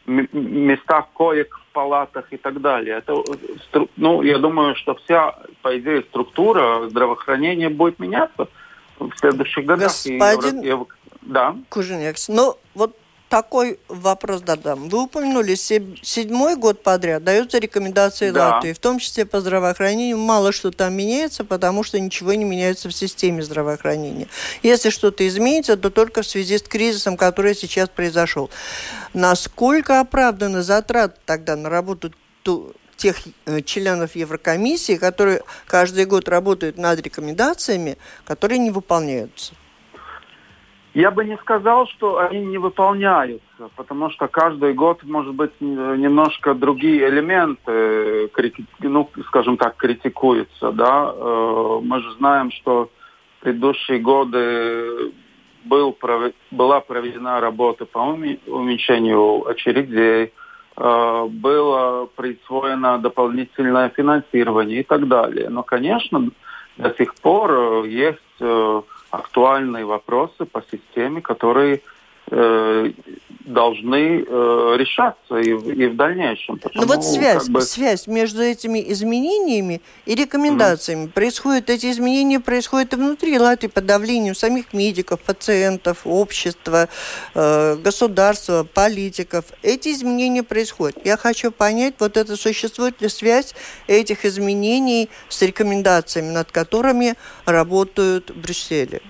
местах 0.06 1.06
коек 1.14 1.56
в 1.56 1.72
палатах 1.72 2.26
и 2.32 2.36
так 2.36 2.60
далее. 2.60 2.98
Это, 2.98 3.14
ну, 3.96 4.20
я 4.20 4.36
думаю, 4.36 4.74
что 4.74 4.94
вся, 4.96 5.34
по 5.62 5.78
идее, 5.78 6.02
структура 6.02 6.86
здравоохранения 6.90 7.70
будет 7.70 7.98
меняться 7.98 8.48
в 8.98 9.12
следующих 9.18 9.64
годах. 9.64 9.88
Господин 9.88 10.60
и, 10.60 10.86
да. 11.22 11.56
Кужинекс, 11.68 12.28
ну 12.28 12.56
вот 12.74 12.96
такой 13.28 13.80
вопрос 13.88 14.42
дадам. 14.42 14.88
Вы 14.88 15.02
упомянули, 15.02 15.56
седьмой 15.56 16.54
год 16.54 16.84
подряд 16.84 17.24
даются 17.24 17.58
рекомендации 17.58 18.30
да. 18.30 18.50
Латвии, 18.50 18.72
в 18.72 18.78
том 18.78 19.00
числе 19.00 19.26
по 19.26 19.40
здравоохранению. 19.40 20.18
Мало 20.18 20.52
что 20.52 20.70
там 20.70 20.94
меняется, 20.94 21.44
потому 21.44 21.82
что 21.82 21.98
ничего 21.98 22.34
не 22.34 22.44
меняется 22.44 22.88
в 22.88 22.92
системе 22.92 23.42
здравоохранения. 23.42 24.28
Если 24.62 24.90
что-то 24.90 25.26
изменится, 25.26 25.76
то 25.76 25.90
только 25.90 26.22
в 26.22 26.26
связи 26.26 26.58
с 26.58 26.62
кризисом, 26.62 27.16
который 27.16 27.56
сейчас 27.56 27.88
произошел. 27.88 28.50
Насколько 29.14 29.98
оправданы 29.98 30.62
затраты 30.62 31.16
тогда 31.24 31.56
на 31.56 31.68
работу 31.68 32.12
тех 33.04 33.16
э, 33.46 33.60
членов 33.60 34.16
Еврокомиссии, 34.16 34.96
которые 34.96 35.40
каждый 35.66 36.06
год 36.06 36.28
работают 36.28 36.78
над 36.78 37.00
рекомендациями, 37.06 37.96
которые 38.24 38.58
не 38.58 38.70
выполняются? 38.70 39.54
Я 40.94 41.10
бы 41.10 41.24
не 41.24 41.36
сказал, 41.38 41.86
что 41.88 42.18
они 42.18 42.46
не 42.46 42.58
выполняются, 42.58 43.68
потому 43.76 44.10
что 44.10 44.28
каждый 44.28 44.72
год, 44.74 45.02
может 45.02 45.34
быть, 45.34 45.50
немножко 45.60 46.54
другие 46.54 47.08
элементы, 47.08 48.30
ну, 48.78 49.10
скажем 49.26 49.56
так, 49.56 49.76
критикуются. 49.76 50.72
Да? 50.72 51.12
Э, 51.14 51.80
мы 51.82 52.00
же 52.00 52.10
знаем, 52.14 52.50
что 52.52 52.88
в 53.38 53.42
предыдущие 53.42 53.98
годы 53.98 55.12
был, 55.64 55.94
была 56.50 56.80
проведена 56.80 57.40
работа 57.40 57.84
по 57.84 57.98
уменьшению 57.98 59.46
очередей, 59.46 60.24
э, 60.24 60.43
было 60.76 62.08
присвоено 62.16 62.98
дополнительное 62.98 63.90
финансирование 63.90 64.80
и 64.80 64.82
так 64.82 65.06
далее. 65.06 65.48
Но, 65.48 65.62
конечно, 65.62 66.30
до 66.76 66.90
сих 66.94 67.14
пор 67.14 67.84
есть 67.84 68.18
э, 68.40 68.82
актуальные 69.10 69.84
вопросы 69.84 70.44
по 70.44 70.62
системе, 70.70 71.20
которые 71.20 71.76
э, 71.76 71.80
должны 73.44 74.24
э, 74.26 74.74
решаться 74.78 75.36
и, 75.36 75.50
и 75.50 75.86
в 75.86 75.96
дальнейшем. 75.96 76.58
Потому, 76.58 76.86
ну 76.86 76.94
вот 76.94 77.04
связь, 77.04 77.44
как 77.44 77.52
бы... 77.52 77.60
связь 77.62 78.06
между 78.06 78.42
этими 78.42 78.82
изменениями 78.92 79.82
и 80.06 80.14
рекомендациями. 80.14 81.06
Mm. 81.06 81.12
Происходят, 81.12 81.70
эти 81.70 81.90
изменения 81.90 82.40
происходят 82.40 82.92
и 82.94 82.96
внутри 82.96 83.38
Латвии 83.38 83.68
под 83.68 83.84
давлением 83.86 84.34
самих 84.34 84.72
медиков, 84.72 85.20
пациентов, 85.20 86.02
общества, 86.04 86.88
э, 87.34 87.76
государства, 87.76 88.66
политиков. 88.72 89.44
Эти 89.62 89.90
изменения 89.90 90.42
происходят. 90.42 90.98
Я 91.04 91.16
хочу 91.16 91.50
понять, 91.50 91.94
вот 91.98 92.16
это 92.16 92.36
существует 92.36 93.00
ли 93.02 93.08
связь 93.08 93.54
этих 93.86 94.24
изменений 94.24 95.10
с 95.28 95.42
рекомендациями, 95.42 96.30
над 96.30 96.50
которыми 96.50 97.14
работают 97.44 98.30
в 98.30 98.40
Брюсселе? 98.40 99.02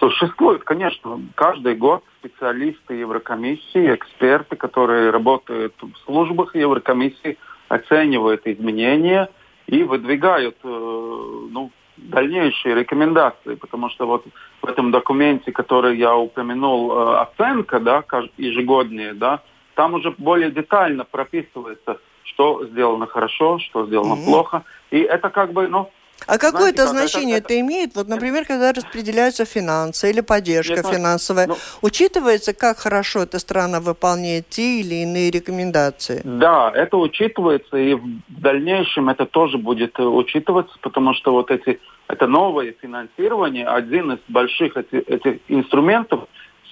Существует, 0.00 0.64
конечно. 0.64 1.20
Каждый 1.34 1.74
год 1.74 2.02
специалисты 2.20 2.94
Еврокомиссии, 2.94 3.94
эксперты, 3.94 4.56
которые 4.56 5.10
работают 5.10 5.74
в 5.78 5.94
службах 6.06 6.56
Еврокомиссии, 6.56 7.36
оценивают 7.68 8.46
изменения 8.46 9.28
и 9.66 9.82
выдвигают 9.82 10.56
э, 10.64 10.68
ну, 10.68 11.70
дальнейшие 11.98 12.76
рекомендации, 12.76 13.56
потому 13.56 13.90
что 13.90 14.06
вот 14.06 14.24
в 14.62 14.66
этом 14.66 14.90
документе, 14.90 15.52
который 15.52 15.98
я 15.98 16.16
упомянул, 16.16 16.92
э, 16.92 17.16
оценка, 17.18 17.78
да, 17.78 18.02
ежегодная, 18.38 19.12
да, 19.12 19.42
там 19.74 19.92
уже 19.92 20.14
более 20.16 20.50
детально 20.50 21.04
прописывается, 21.04 21.98
что 22.24 22.64
сделано 22.64 23.06
хорошо, 23.06 23.58
что 23.58 23.86
сделано 23.86 24.14
mm-hmm. 24.14 24.24
плохо, 24.24 24.64
и 24.90 25.00
это 25.00 25.28
как 25.28 25.52
бы, 25.52 25.68
ну, 25.68 25.90
а 26.26 26.38
какое 26.38 26.70
это 26.70 26.86
значение 26.86 27.38
это, 27.38 27.46
это 27.46 27.60
имеет? 27.60 27.94
Вот, 27.94 28.08
например, 28.08 28.44
когда 28.44 28.72
распределяются 28.72 29.44
финансы 29.44 30.10
или 30.10 30.20
поддержка 30.20 30.76
Нет, 30.76 30.86
финансовая, 30.86 31.46
ну, 31.48 31.56
учитывается, 31.82 32.52
как 32.52 32.78
хорошо 32.78 33.22
эта 33.22 33.38
страна 33.38 33.80
выполняет 33.80 34.48
те 34.48 34.80
или 34.80 35.02
иные 35.02 35.30
рекомендации? 35.30 36.20
Да, 36.24 36.70
это 36.74 36.96
учитывается, 36.96 37.76
и 37.76 37.94
в 37.94 38.20
дальнейшем 38.28 39.08
это 39.08 39.26
тоже 39.26 39.58
будет 39.58 39.98
э, 39.98 40.02
учитываться, 40.02 40.76
потому 40.80 41.14
что 41.14 41.32
вот 41.32 41.50
эти 41.50 41.80
это 42.08 42.26
новое 42.26 42.74
финансирование, 42.80 43.66
один 43.66 44.12
из 44.12 44.18
больших 44.28 44.76
этих, 44.76 45.08
этих 45.08 45.40
инструментов, 45.48 46.20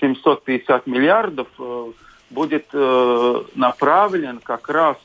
750 0.00 0.86
миллиардов, 0.86 1.46
э, 1.58 1.92
будет 2.30 2.66
э, 2.72 3.42
направлен 3.54 4.40
как 4.42 4.68
раз 4.68 4.96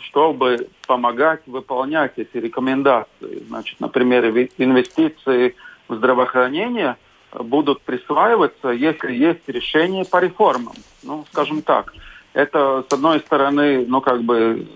чтобы 0.00 0.68
помогать 0.86 1.42
выполнять 1.46 2.12
эти 2.16 2.36
рекомендации. 2.36 3.44
Значит, 3.48 3.80
например, 3.80 4.26
инвестиции 4.26 5.54
в 5.88 5.96
здравоохранение 5.96 6.96
будут 7.32 7.80
присваиваться, 7.82 8.68
если 8.68 9.12
есть 9.12 9.48
решение 9.48 10.04
по 10.04 10.18
реформам. 10.18 10.74
Ну, 11.02 11.24
скажем 11.30 11.62
так, 11.62 11.92
это, 12.34 12.84
с 12.88 12.92
одной 12.92 13.20
стороны, 13.20 13.84
ну, 13.86 14.00
как 14.00 14.22
бы, 14.22 14.66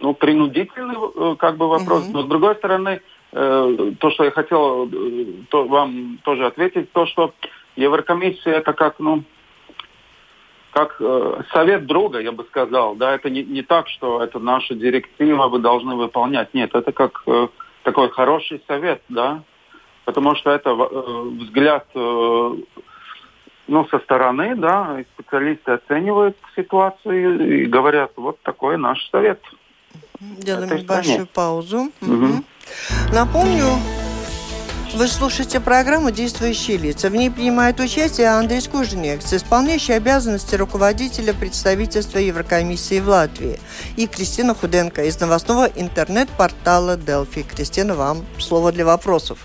ну, 0.00 0.14
принудительный, 0.14 0.96
э, 0.96 1.36
как 1.36 1.56
бы, 1.56 1.68
вопрос, 1.68 2.04
mm-hmm. 2.04 2.12
но, 2.12 2.22
с 2.22 2.26
другой 2.26 2.54
стороны, 2.56 3.00
э, 3.32 3.92
то, 3.98 4.10
что 4.10 4.24
я 4.24 4.30
хотел 4.30 4.88
э, 4.88 5.24
то, 5.50 5.64
вам 5.64 6.18
тоже 6.24 6.46
ответить, 6.46 6.92
то, 6.92 7.06
что 7.06 7.34
Еврокомиссия, 7.76 8.54
это 8.54 8.72
как, 8.72 8.98
ну, 8.98 9.24
как 10.72 10.96
э, 11.00 11.42
совет 11.52 11.86
друга, 11.86 12.20
я 12.20 12.32
бы 12.32 12.44
сказал. 12.44 12.94
Да, 12.94 13.14
это 13.14 13.30
не, 13.30 13.42
не 13.42 13.62
так, 13.62 13.88
что 13.88 14.22
это 14.22 14.38
наша 14.38 14.74
директива, 14.74 15.48
вы 15.48 15.58
должны 15.58 15.94
выполнять. 15.94 16.52
Нет, 16.54 16.74
это 16.74 16.92
как 16.92 17.22
э, 17.26 17.48
такой 17.82 18.10
хороший 18.10 18.62
совет, 18.66 19.02
да, 19.08 19.42
потому 20.04 20.34
что 20.36 20.50
это 20.50 20.70
э, 20.70 21.22
взгляд 21.40 21.86
э, 21.94 22.54
ну, 23.68 23.86
со 23.90 23.98
стороны, 24.00 24.56
да, 24.56 25.04
специалисты 25.14 25.72
оценивают 25.72 26.36
ситуацию 26.56 27.62
и 27.62 27.66
говорят, 27.66 28.12
вот 28.16 28.40
такой 28.42 28.78
наш 28.78 29.08
совет. 29.10 29.40
Делаем 30.20 30.74
небольшую 30.76 31.26
паузу. 31.26 31.90
Угу. 32.00 32.44
Напомню, 33.12 33.66
вы 34.94 35.06
слушаете 35.06 35.60
программу 35.60 36.10
«Действующие 36.10 36.76
лица». 36.76 37.10
В 37.10 37.14
ней 37.14 37.30
принимает 37.30 37.80
участие 37.80 38.28
Андрей 38.28 38.60
Скужнекс, 38.60 39.32
исполняющий 39.32 39.92
обязанности 39.92 40.54
руководителя 40.54 41.34
представительства 41.34 42.18
Еврокомиссии 42.18 43.00
в 43.00 43.08
Латвии, 43.08 43.58
и 43.96 44.06
Кристина 44.06 44.54
Худенко 44.54 45.04
из 45.04 45.20
новостного 45.20 45.66
интернет-портала 45.66 46.96
«Делфи». 46.96 47.42
Кристина, 47.42 47.94
вам 47.94 48.18
слово 48.38 48.72
для 48.72 48.84
вопросов. 48.84 49.38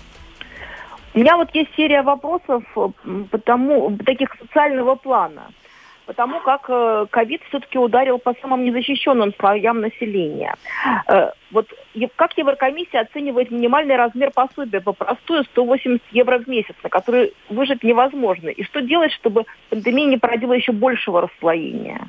У 1.14 1.18
меня 1.18 1.36
вот 1.36 1.54
есть 1.54 1.70
серия 1.76 2.02
вопросов 2.02 2.64
потому, 3.30 3.96
таких 4.04 4.28
социального 4.40 4.94
плана– 4.94 5.50
потому 6.06 6.40
как 6.40 6.66
э, 6.68 7.06
ковид 7.10 7.42
все-таки 7.48 7.78
ударил 7.78 8.18
по 8.18 8.34
самым 8.40 8.64
незащищенным 8.64 9.32
слоям 9.38 9.80
населения. 9.80 10.54
Э, 11.08 11.30
вот 11.50 11.66
как 12.16 12.36
Еврокомиссия 12.36 13.00
оценивает 13.00 13.50
минимальный 13.50 13.96
размер 13.96 14.30
пособия 14.30 14.80
по 14.80 14.92
простую 14.92 15.44
180 15.44 16.02
евро 16.12 16.38
в 16.38 16.48
месяц, 16.48 16.74
на 16.82 16.88
который 16.88 17.32
выжить 17.48 17.82
невозможно? 17.82 18.48
И 18.48 18.62
что 18.64 18.80
делать, 18.80 19.12
чтобы 19.12 19.44
пандемия 19.70 20.06
не 20.06 20.18
породила 20.18 20.52
еще 20.52 20.72
большего 20.72 21.22
расслоения? 21.22 22.08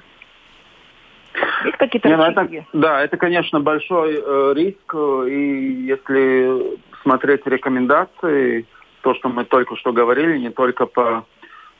Есть 1.66 1.78
какие-то 1.78 2.08
Не, 2.08 2.18
ну 2.18 2.24
это, 2.24 2.48
Да, 2.74 3.02
это, 3.02 3.18
конечно, 3.18 3.60
большой 3.60 4.16
э, 4.16 4.54
риск. 4.56 4.96
И 5.28 5.86
если 5.86 6.80
смотреть 7.04 7.46
рекомендации, 7.46 8.66
то, 9.02 9.14
что 9.14 9.30
мы 9.30 9.46
только 9.46 9.76
что 9.76 9.92
говорили, 9.92 10.38
не 10.38 10.50
только 10.50 10.86
по 10.86 11.26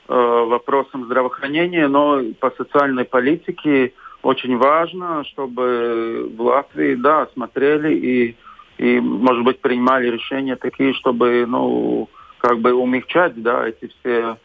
вопросам 0.08 1.04
здравоохранения, 1.06 1.88
но 1.88 2.22
по 2.38 2.50
социальной 2.52 3.04
политике, 3.04 3.92
очень 4.22 4.56
важно, 4.56 5.24
чтобы 5.24 6.30
в 6.36 6.40
Латвии, 6.40 6.94
да, 6.94 7.28
смотрели 7.32 7.94
и, 7.94 8.36
и 8.78 9.00
может 9.00 9.44
быть, 9.44 9.60
принимали 9.60 10.08
решения 10.08 10.56
такие, 10.56 10.94
чтобы, 10.94 11.44
ну, 11.46 12.08
как 12.38 12.58
бы 12.58 12.72
умягчать, 12.72 13.40
да, 13.42 13.68
эти 13.68 13.92
все 13.98 14.36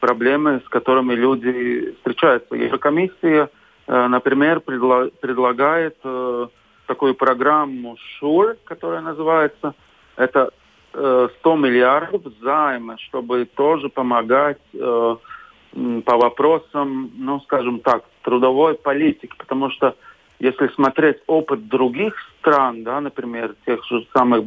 проблемы, 0.00 0.60
с 0.64 0.68
которыми 0.68 1.14
люди 1.14 1.94
встречаются. 1.96 2.54
Еврокомиссия, 2.54 3.48
э, 3.86 4.06
например, 4.06 4.60
предла 4.60 5.08
предлагает 5.20 5.96
э, 6.04 6.46
такую 6.86 7.14
программу 7.14 7.96
ШУР, 8.18 8.58
которая 8.64 9.00
называется, 9.00 9.74
это 10.16 10.50
100 10.94 11.30
э, 11.44 11.56
миллиардов 11.56 12.22
займа, 12.40 12.96
чтобы 12.98 13.44
тоже 13.46 13.88
помогать 13.88 14.58
по 14.72 16.16
вопросам, 16.16 17.10
ну, 17.16 17.40
скажем 17.40 17.80
так, 17.80 18.04
трудовой 18.22 18.74
политики, 18.74 19.32
потому 19.36 19.70
что 19.70 19.96
если 20.38 20.68
смотреть 20.68 21.16
опыт 21.26 21.68
других 21.68 22.14
стран, 22.38 22.84
да, 22.84 23.00
например, 23.00 23.56
тех 23.66 23.84
же 23.86 24.06
самых 24.12 24.44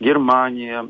Германия, 0.00 0.88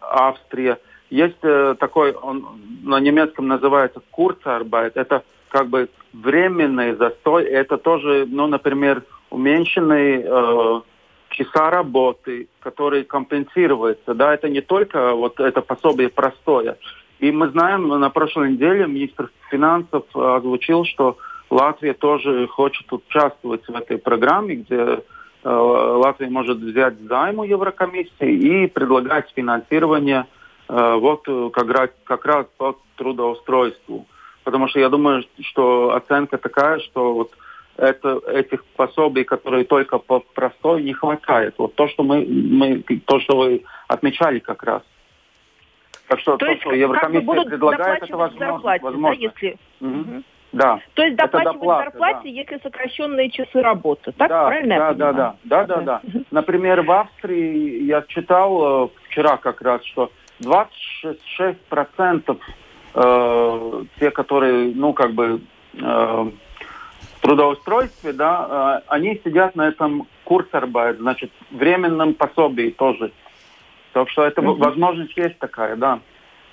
Австрия, 0.00 0.78
есть 1.08 1.38
э, 1.42 1.76
такой, 1.78 2.12
он 2.12 2.60
на 2.82 2.98
немецком 2.98 3.46
называется 3.46 4.02
Kurzarbeit, 4.16 4.92
это 4.94 5.22
как 5.48 5.68
бы 5.68 5.88
временный 6.12 6.96
застой, 6.96 7.44
это 7.44 7.78
тоже, 7.78 8.26
ну, 8.28 8.46
например, 8.48 9.04
уменьшенный 9.30 10.22
э, 10.24 10.80
часа 11.36 11.70
работы, 11.70 12.48
которые 12.60 13.04
компенсируются, 13.04 14.14
да, 14.14 14.34
это 14.34 14.48
не 14.48 14.62
только 14.62 15.12
вот 15.12 15.38
это 15.38 15.60
пособие 15.60 16.08
простое. 16.08 16.78
И 17.18 17.30
мы 17.30 17.48
знаем, 17.48 17.88
на 17.88 18.10
прошлой 18.10 18.52
неделе 18.52 18.86
министр 18.86 19.30
финансов 19.50 20.04
озвучил, 20.14 20.84
что 20.84 21.18
Латвия 21.50 21.94
тоже 21.94 22.46
хочет 22.48 22.92
участвовать 22.92 23.66
в 23.68 23.74
этой 23.74 23.98
программе, 23.98 24.56
где 24.56 24.76
э, 24.76 25.48
Латвия 25.48 26.28
может 26.28 26.58
взять 26.58 26.98
займу 27.00 27.44
Еврокомиссии 27.44 28.64
и 28.64 28.66
предлагать 28.66 29.32
финансирование 29.34 30.26
э, 30.68 30.94
вот 30.98 31.24
как 31.52 31.70
раз, 31.70 31.90
как 32.04 32.24
раз 32.24 32.46
по 32.56 32.76
трудоустройству. 32.96 34.06
Потому 34.44 34.68
что 34.68 34.80
я 34.80 34.88
думаю, 34.88 35.24
что 35.40 35.94
оценка 35.94 36.38
такая, 36.38 36.80
что 36.80 37.14
вот 37.14 37.32
это, 37.76 38.20
этих 38.28 38.64
пособий, 38.76 39.24
которые 39.24 39.64
только 39.64 39.98
по 39.98 40.20
простой, 40.20 40.82
не 40.82 40.92
хватает. 40.92 41.54
Вот 41.58 41.74
то, 41.74 41.88
что 41.88 42.02
мы, 42.02 42.24
мы 42.24 42.82
то, 43.04 43.20
что 43.20 43.36
вы 43.36 43.64
отмечали 43.88 44.38
как 44.38 44.62
раз. 44.62 44.82
Так 46.08 46.20
что 46.20 46.36
то, 46.36 46.46
то 46.46 46.50
есть, 46.50 46.62
что 46.62 46.72
Еврокомиссия 46.72 47.34
как 47.34 47.46
предлагает, 47.46 48.02
это 48.02 48.16
возможно. 48.16 48.46
Зарплате, 48.46 48.84
возможно. 48.84 49.16
Да, 49.16 49.22
если... 49.22 49.58
угу. 49.80 50.22
Да. 50.52 50.80
То 50.94 51.02
есть 51.02 51.16
доплачивать 51.16 51.54
доплата, 51.54 51.90
зарплате, 51.90 52.20
да. 52.22 52.28
если 52.28 52.58
сокращенные 52.62 53.30
часы 53.30 53.60
работы. 53.60 54.12
Так 54.12 54.28
да, 54.28 54.46
правильно 54.46 54.78
да, 54.78 54.94
да, 54.94 55.12
да, 55.12 55.36
да, 55.44 55.64
да, 55.64 55.80
да. 55.82 56.02
Например, 56.30 56.82
в 56.82 56.90
Австрии 56.92 57.84
я 57.84 58.02
читал 58.02 58.86
э, 58.86 58.88
вчера 59.08 59.36
как 59.36 59.60
раз, 59.60 59.84
что 59.84 60.10
26 60.40 61.58
процентов 61.68 62.38
э, 62.94 63.84
те, 63.98 64.10
которые, 64.10 64.72
ну, 64.74 64.92
как 64.92 65.12
бы 65.12 65.40
э, 65.74 66.30
трудоустройстве, 67.26 68.12
да, 68.12 68.82
э, 68.86 68.88
они 68.88 69.20
сидят 69.24 69.56
на 69.56 69.68
этом 69.68 70.06
курсарбайт, 70.24 70.98
значит, 70.98 71.32
временном 71.50 72.14
пособии 72.14 72.70
тоже. 72.70 73.10
Так 73.92 74.08
что 74.10 74.24
это 74.24 74.42
угу. 74.42 74.54
возможность 74.54 75.16
есть 75.16 75.38
такая, 75.38 75.76
да. 75.76 76.00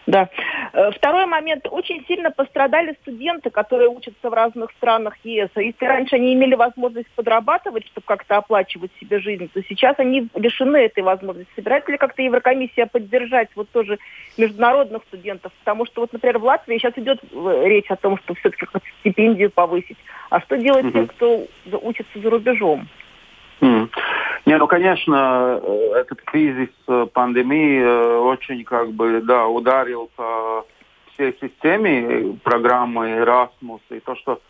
Да. 0.06 0.30
Э, 0.74 0.92
второй 0.92 1.26
момент. 1.26 1.66
Очень 1.70 2.06
сильно 2.08 2.32
пострадали 2.32 2.96
студенты, 3.02 3.50
которые 3.50 3.90
учатся 3.90 4.30
в 4.30 4.34
разных 4.34 4.72
странах 4.72 5.16
ЕС. 5.24 5.50
Если 5.56 5.86
раньше 5.86 6.16
они 6.16 6.34
имели 6.34 6.56
возможность 6.56 7.10
подрабатывать, 7.16 7.86
чтобы 7.88 8.06
как-то 8.06 8.38
оплачивать 8.38 8.92
себе 9.00 9.20
жизнь, 9.20 9.50
то 9.54 9.62
сейчас 9.64 9.96
они 10.00 10.28
лишены 10.36 10.78
этой 10.78 11.04
возможности. 11.04 11.52
Собирается 11.56 11.92
ли 11.92 11.98
как-то 11.98 12.22
Еврокомиссия 12.22 12.86
поддержать 12.86 13.50
вот 13.56 13.70
тоже 13.70 13.98
международных 14.38 15.04
студентов? 15.04 15.54
Потому 15.60 15.86
что 15.86 16.02
вот, 16.02 16.12
например, 16.12 16.40
в 16.40 16.44
Латвии 16.44 16.78
сейчас 16.78 16.94
идет 16.98 17.20
э, 17.32 17.64
речь 17.66 17.90
о 17.90 17.96
том, 17.96 18.18
что 18.18 18.34
все-таки 18.36 18.66
стипендию 19.00 19.52
повысить. 19.52 19.98
А 20.30 20.42
что 20.42 20.58
делать 20.58 20.86
угу. 20.86 20.92
тем, 20.92 21.08
кто 21.08 21.48
учится 21.82 22.20
за 22.20 22.30
рубежом? 22.30 22.88
Не, 24.46 24.58
ну, 24.58 24.68
конечно, 24.68 25.60
э, 25.62 25.92
этот 26.02 26.22
кризис 26.22 26.70
э, 26.88 27.08
пандемии 27.14 27.80
э, 27.80 28.18
очень, 28.18 28.64
как 28.66 28.92
бы, 28.92 29.22
да, 29.22 29.48
ударил 29.48 30.10
по 30.16 30.66
всей 31.14 31.34
системе 31.40 32.38
программы 32.44 33.20
Erasmus. 33.20 33.80
И 33.92 34.00
то, 34.00 34.16
что, 34.16 34.42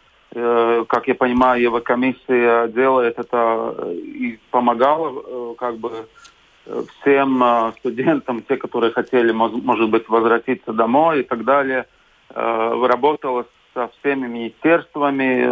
как 0.88 1.08
я 1.08 1.16
понимаю, 1.16 1.62
Еврокомиссия 1.62 2.68
делает 2.68 3.20
это 3.20 3.76
и 3.92 4.40
помогала, 4.50 5.54
как 5.56 5.78
бы, 5.78 6.08
всем 7.02 7.74
студентам, 7.80 8.42
те, 8.42 8.56
которые 8.56 8.94
хотели, 8.94 9.34
может 9.34 9.90
быть, 9.90 10.08
возвратиться 10.08 10.72
домой 10.72 11.20
и 11.20 11.24
так 11.24 11.44
далее, 11.44 11.86
работала 12.34 13.46
со 13.74 13.90
всеми 14.00 14.28
министерствами 14.28 15.44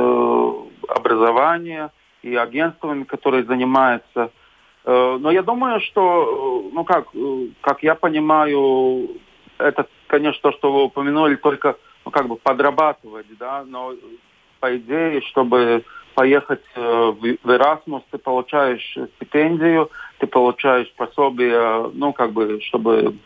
образования– 0.88 1.92
и 2.22 2.36
агентствами, 2.36 3.04
которые 3.04 3.44
занимаются. 3.46 4.32
Э, 4.84 5.18
но 5.20 5.32
я 5.32 5.42
думаю, 5.42 5.80
что, 5.82 6.70
э, 6.70 6.74
ну 6.74 6.84
как, 6.84 7.08
э, 7.14 7.48
как 7.62 7.84
я 7.84 7.96
понимаю, 7.96 9.10
это, 9.58 9.88
конечно, 10.08 10.42
то, 10.42 10.58
что 10.58 10.72
вы 10.72 10.84
упомянули, 10.84 11.36
только 11.36 11.78
ну, 12.06 12.12
как 12.12 12.28
бы 12.28 12.36
подрабатывать, 12.36 13.28
да, 13.38 13.64
но 13.64 13.94
по 14.60 14.76
идее, 14.76 15.22
чтобы 15.22 15.84
поехать 16.16 16.64
в 16.76 17.50
Erasmus, 17.50 18.04
ты 18.12 18.18
получаешь 18.18 18.98
стипендию, 19.16 19.90
ты 20.18 20.28
получаешь 20.28 20.92
пособие, 20.96 21.90
ну, 21.94 22.12
как 22.12 22.34
бы, 22.34 22.60
чтобы... 22.62 23.18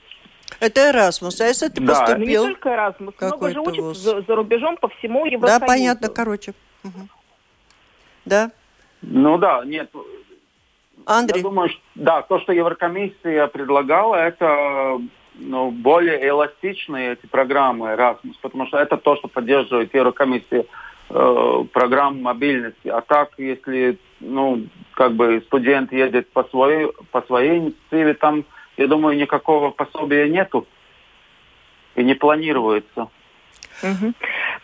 Это 0.59 0.91
Erasmus, 0.91 1.41
а 1.41 1.45
если 1.45 1.67
ты 1.69 1.81
да. 1.81 1.93
поступил... 1.93 2.43
Ну, 2.43 2.49
не 2.49 2.53
только 2.53 2.69
Erasmus, 2.69 3.13
много 3.19 3.51
же 3.51 3.59
учатся 3.59 3.93
за, 3.93 4.21
за 4.21 4.35
рубежом 4.35 4.77
по 4.77 4.87
всему 4.89 5.25
Евросоюзу. 5.25 5.59
Да, 5.59 5.65
понятно, 5.65 6.09
короче. 6.09 6.53
Угу. 6.83 7.07
Да. 8.25 8.51
Ну 9.07 9.37
да, 9.37 9.63
нет. 9.65 9.91
Андрей. 11.05 11.37
Я 11.37 11.43
думаю, 11.43 11.69
что, 11.69 11.79
да, 11.95 12.21
то, 12.23 12.39
что 12.39 12.51
Еврокомиссия 12.51 13.47
предлагала, 13.47 14.15
это 14.15 14.99
ну, 15.35 15.71
более 15.71 16.27
эластичные 16.27 17.13
эти 17.13 17.25
программы 17.27 17.89
Erasmus, 17.89 18.35
потому 18.41 18.67
что 18.67 18.77
это 18.77 18.97
то, 18.97 19.15
что 19.15 19.27
поддерживает 19.27 19.93
Еврокомиссия 19.93 20.65
э, 21.09 21.63
программ 21.71 22.21
мобильности. 22.21 22.87
А 22.87 23.01
так, 23.01 23.33
если 23.37 23.99
ну, 24.19 24.65
как 24.93 25.13
бы 25.13 25.43
студент 25.45 25.91
едет 25.91 26.31
по 26.31 26.43
своей, 26.45 26.91
по 27.11 27.21
своей 27.23 27.59
инициативе, 27.59 28.13
там, 28.15 28.45
я 28.77 28.87
думаю, 28.87 29.17
никакого 29.17 29.71
пособия 29.71 30.29
нету 30.29 30.65
и 31.95 32.03
не 32.03 32.15
планируется. 32.15 33.09
Угу. 33.83 34.13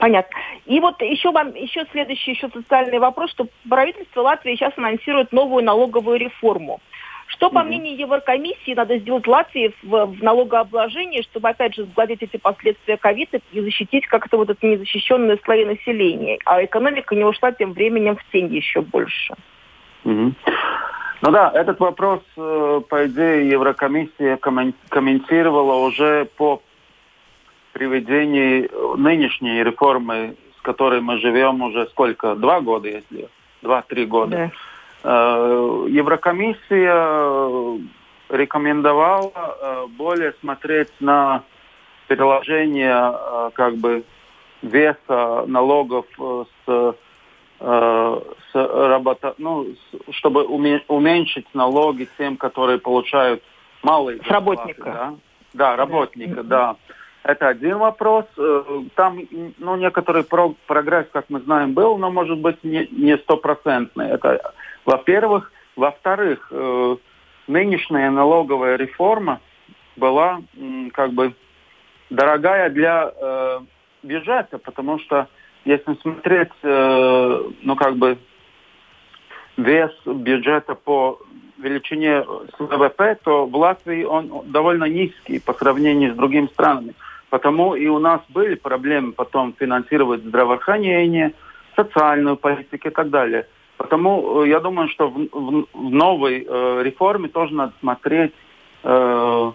Понятно. 0.01 0.35
И 0.65 0.79
вот 0.79 0.99
еще 1.03 1.29
вам 1.29 1.53
еще 1.53 1.85
следующий 1.91 2.31
еще 2.31 2.49
социальный 2.49 2.97
вопрос, 2.97 3.29
что 3.29 3.45
правительство 3.69 4.21
Латвии 4.21 4.55
сейчас 4.55 4.73
анонсирует 4.75 5.31
новую 5.31 5.63
налоговую 5.63 6.17
реформу. 6.17 6.81
Что, 7.27 7.51
по 7.51 7.61
мнению 7.61 7.95
Еврокомиссии, 7.95 8.73
надо 8.73 8.97
сделать 8.97 9.27
Латвии 9.27 9.75
в, 9.83 10.05
в 10.07 10.23
налогообложении, 10.23 11.21
чтобы, 11.21 11.49
опять 11.49 11.75
же, 11.75 11.83
сгладить 11.83 12.23
эти 12.23 12.37
последствия 12.37 12.97
ковида 12.97 13.41
и 13.51 13.61
защитить 13.61 14.07
как-то 14.07 14.37
вот 14.37 14.49
это 14.49 14.65
незащищенные 14.65 15.37
слои 15.45 15.65
населения, 15.65 16.39
а 16.45 16.65
экономика 16.65 17.13
не 17.13 17.23
ушла 17.23 17.51
тем 17.51 17.73
временем 17.73 18.17
в 18.17 18.31
тень 18.31 18.53
еще 18.53 18.81
больше? 18.81 19.35
Угу. 20.03 20.33
Ну 21.21 21.31
да, 21.31 21.51
этот 21.53 21.79
вопрос, 21.79 22.21
э, 22.35 22.81
по 22.89 23.05
идее, 23.05 23.47
Еврокомиссия 23.49 24.39
комментировала 24.89 25.75
уже 25.85 26.25
по 26.25 26.63
приведении 27.73 28.69
нынешней 28.97 29.63
реформы, 29.63 30.35
с 30.57 30.61
которой 30.61 31.01
мы 31.01 31.17
живем 31.19 31.61
уже 31.61 31.87
сколько? 31.87 32.35
Два 32.35 32.61
года, 32.61 32.87
если 32.89 33.29
два-три 33.61 34.05
года. 34.05 34.37
Да. 34.37 34.51
Э, 35.03 35.85
Еврокомиссия 35.89 37.79
рекомендовала 38.29 39.31
э, 39.35 39.85
более 39.89 40.33
смотреть 40.41 40.89
на 40.99 41.43
переложение 42.07 43.13
э, 43.13 43.49
как 43.53 43.77
бы 43.77 44.03
веса 44.61 45.45
налогов 45.47 46.05
с, 46.17 46.95
с 47.57 48.53
работа, 48.53 49.33
ну, 49.39 49.65
чтобы 50.11 50.43
уменьшить 50.43 51.47
налоги 51.55 52.07
тем, 52.15 52.37
которые 52.37 52.77
получают 52.77 53.41
малые 53.81 54.19
с 54.21 54.27
работника. 54.27 54.83
Да, 54.83 55.13
да 55.53 55.75
работника, 55.75 56.43
да. 56.43 56.43
да. 56.43 56.75
Это 57.23 57.49
один 57.49 57.77
вопрос. 57.77 58.25
Э, 58.37 58.63
там, 58.95 59.19
ну, 59.59 59.75
некоторый 59.75 60.23
прогресс, 60.23 61.05
как 61.11 61.25
мы 61.29 61.39
знаем, 61.41 61.73
был, 61.73 61.97
но, 61.97 62.09
может 62.09 62.39
быть, 62.39 62.63
не 62.63 63.17
стопроцентный. 63.17 64.09
Это, 64.09 64.53
во-первых. 64.85 65.51
Во-вторых, 65.75 66.49
э, 66.51 66.95
нынешняя 67.47 68.11
налоговая 68.11 68.75
реформа 68.75 69.39
была, 69.95 70.41
как 70.93 71.13
бы, 71.13 71.33
дорогая 72.09 72.69
для 72.69 73.09
э, 73.15 73.59
бюджета, 74.03 74.57
потому 74.57 74.99
что, 74.99 75.27
если 75.63 75.93
смотреть, 76.01 76.51
ну, 76.63 77.75
как 77.77 77.95
бы, 77.95 78.17
вес 79.57 79.91
бюджета 80.05 80.75
по 80.75 81.19
величине 81.57 82.25
ВВП, 82.59 83.17
то 83.23 83.45
в 83.45 83.55
Латвии 83.55 84.03
он 84.03 84.51
довольно 84.51 84.85
низкий 84.85 85.39
по 85.39 85.53
сравнению 85.53 86.13
с 86.13 86.17
другими 86.17 86.47
странами. 86.47 86.95
Потому 87.31 87.75
и 87.75 87.87
у 87.87 87.97
нас 87.97 88.19
были 88.27 88.55
проблемы 88.55 89.13
потом 89.13 89.55
финансировать 89.57 90.21
здравоохранение, 90.21 91.31
социальную 91.77 92.35
политику 92.35 92.89
и 92.89 92.91
так 92.91 93.09
далее. 93.09 93.47
Потому 93.77 94.43
э, 94.43 94.49
я 94.49 94.59
думаю, 94.59 94.89
что 94.89 95.07
в, 95.07 95.15
в, 95.31 95.65
в 95.73 95.89
новой 95.91 96.45
э, 96.45 96.83
реформе 96.83 97.29
тоже 97.29 97.53
надо 97.53 97.73
смотреть 97.79 98.33
э, 98.83 99.51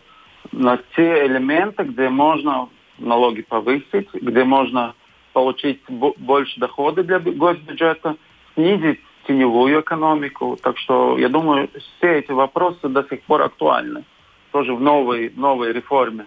на 0.52 0.78
те 0.96 1.26
элементы, 1.26 1.82
где 1.82 2.08
можно 2.08 2.70
налоги 2.98 3.42
повысить, 3.42 4.08
где 4.14 4.44
можно 4.44 4.94
получить 5.34 5.82
больше 5.90 6.58
дохода 6.58 7.04
для 7.04 7.18
госбюджета, 7.18 8.16
снизить 8.54 9.00
теневую 9.26 9.82
экономику. 9.82 10.56
Так 10.62 10.78
что 10.78 11.18
я 11.18 11.28
думаю, 11.28 11.68
все 11.98 12.20
эти 12.20 12.32
вопросы 12.32 12.88
до 12.88 13.02
сих 13.02 13.20
пор 13.24 13.42
актуальны. 13.42 14.04
Тоже 14.50 14.74
в 14.74 14.80
новой, 14.80 15.30
новой 15.36 15.74
реформе. 15.74 16.24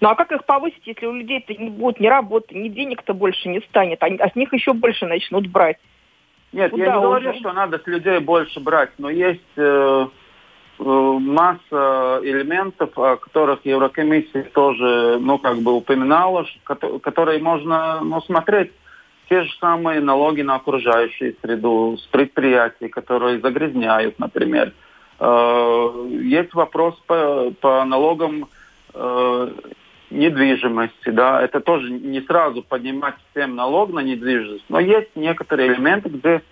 Ну 0.00 0.08
а 0.08 0.14
как 0.14 0.32
их 0.32 0.44
повысить, 0.44 0.86
если 0.86 1.06
у 1.06 1.12
людей-то 1.12 1.54
не 1.54 1.70
будет 1.70 2.00
ни 2.00 2.06
работы, 2.06 2.54
ни 2.54 2.68
денег-то 2.68 3.12
больше 3.12 3.48
не 3.48 3.60
станет, 3.60 4.02
а, 4.02 4.06
а 4.06 4.30
с 4.30 4.34
них 4.34 4.52
еще 4.52 4.72
больше 4.72 5.06
начнут 5.06 5.46
брать? 5.46 5.76
Нет, 6.52 6.70
Куда 6.70 6.84
я 6.84 6.94
не 6.94 7.00
говорю, 7.00 7.34
что 7.34 7.52
надо 7.52 7.78
с 7.78 7.86
людей 7.86 8.18
больше 8.18 8.60
брать, 8.60 8.90
но 8.98 9.10
есть 9.10 9.40
э, 9.56 10.06
э, 10.78 10.82
масса 10.82 12.20
элементов, 12.24 12.98
о 12.98 13.16
которых 13.16 13.60
Еврокомиссия 13.64 14.44
тоже, 14.44 15.18
ну, 15.20 15.38
как 15.38 15.58
бы 15.58 15.74
упоминала, 15.74 16.46
которые 16.64 17.40
можно 17.40 18.00
ну, 18.00 18.20
смотреть. 18.22 18.72
Те 19.28 19.44
же 19.44 19.50
самые 19.60 20.00
налоги 20.00 20.40
на 20.40 20.56
окружающую 20.56 21.36
среду 21.40 21.96
с 21.96 22.04
предприятий, 22.06 22.88
которые 22.88 23.38
загрязняют, 23.38 24.18
например. 24.18 24.72
Э, 25.20 26.08
есть 26.08 26.52
вопрос 26.54 26.96
по, 27.06 27.52
по 27.60 27.84
налогам 27.84 28.48
э, 28.92 29.48
недвижимости, 30.10 31.10
да, 31.10 31.42
это 31.42 31.60
тоже 31.60 31.90
не 31.90 32.20
сразу 32.22 32.62
поднимать 32.62 33.14
всем 33.30 33.56
налог 33.56 33.92
на 33.92 34.00
недвижимость, 34.00 34.64
но 34.68 34.80
есть 34.80 35.10
некоторые 35.14 35.72
элементы, 35.72 36.08
где 36.08 36.42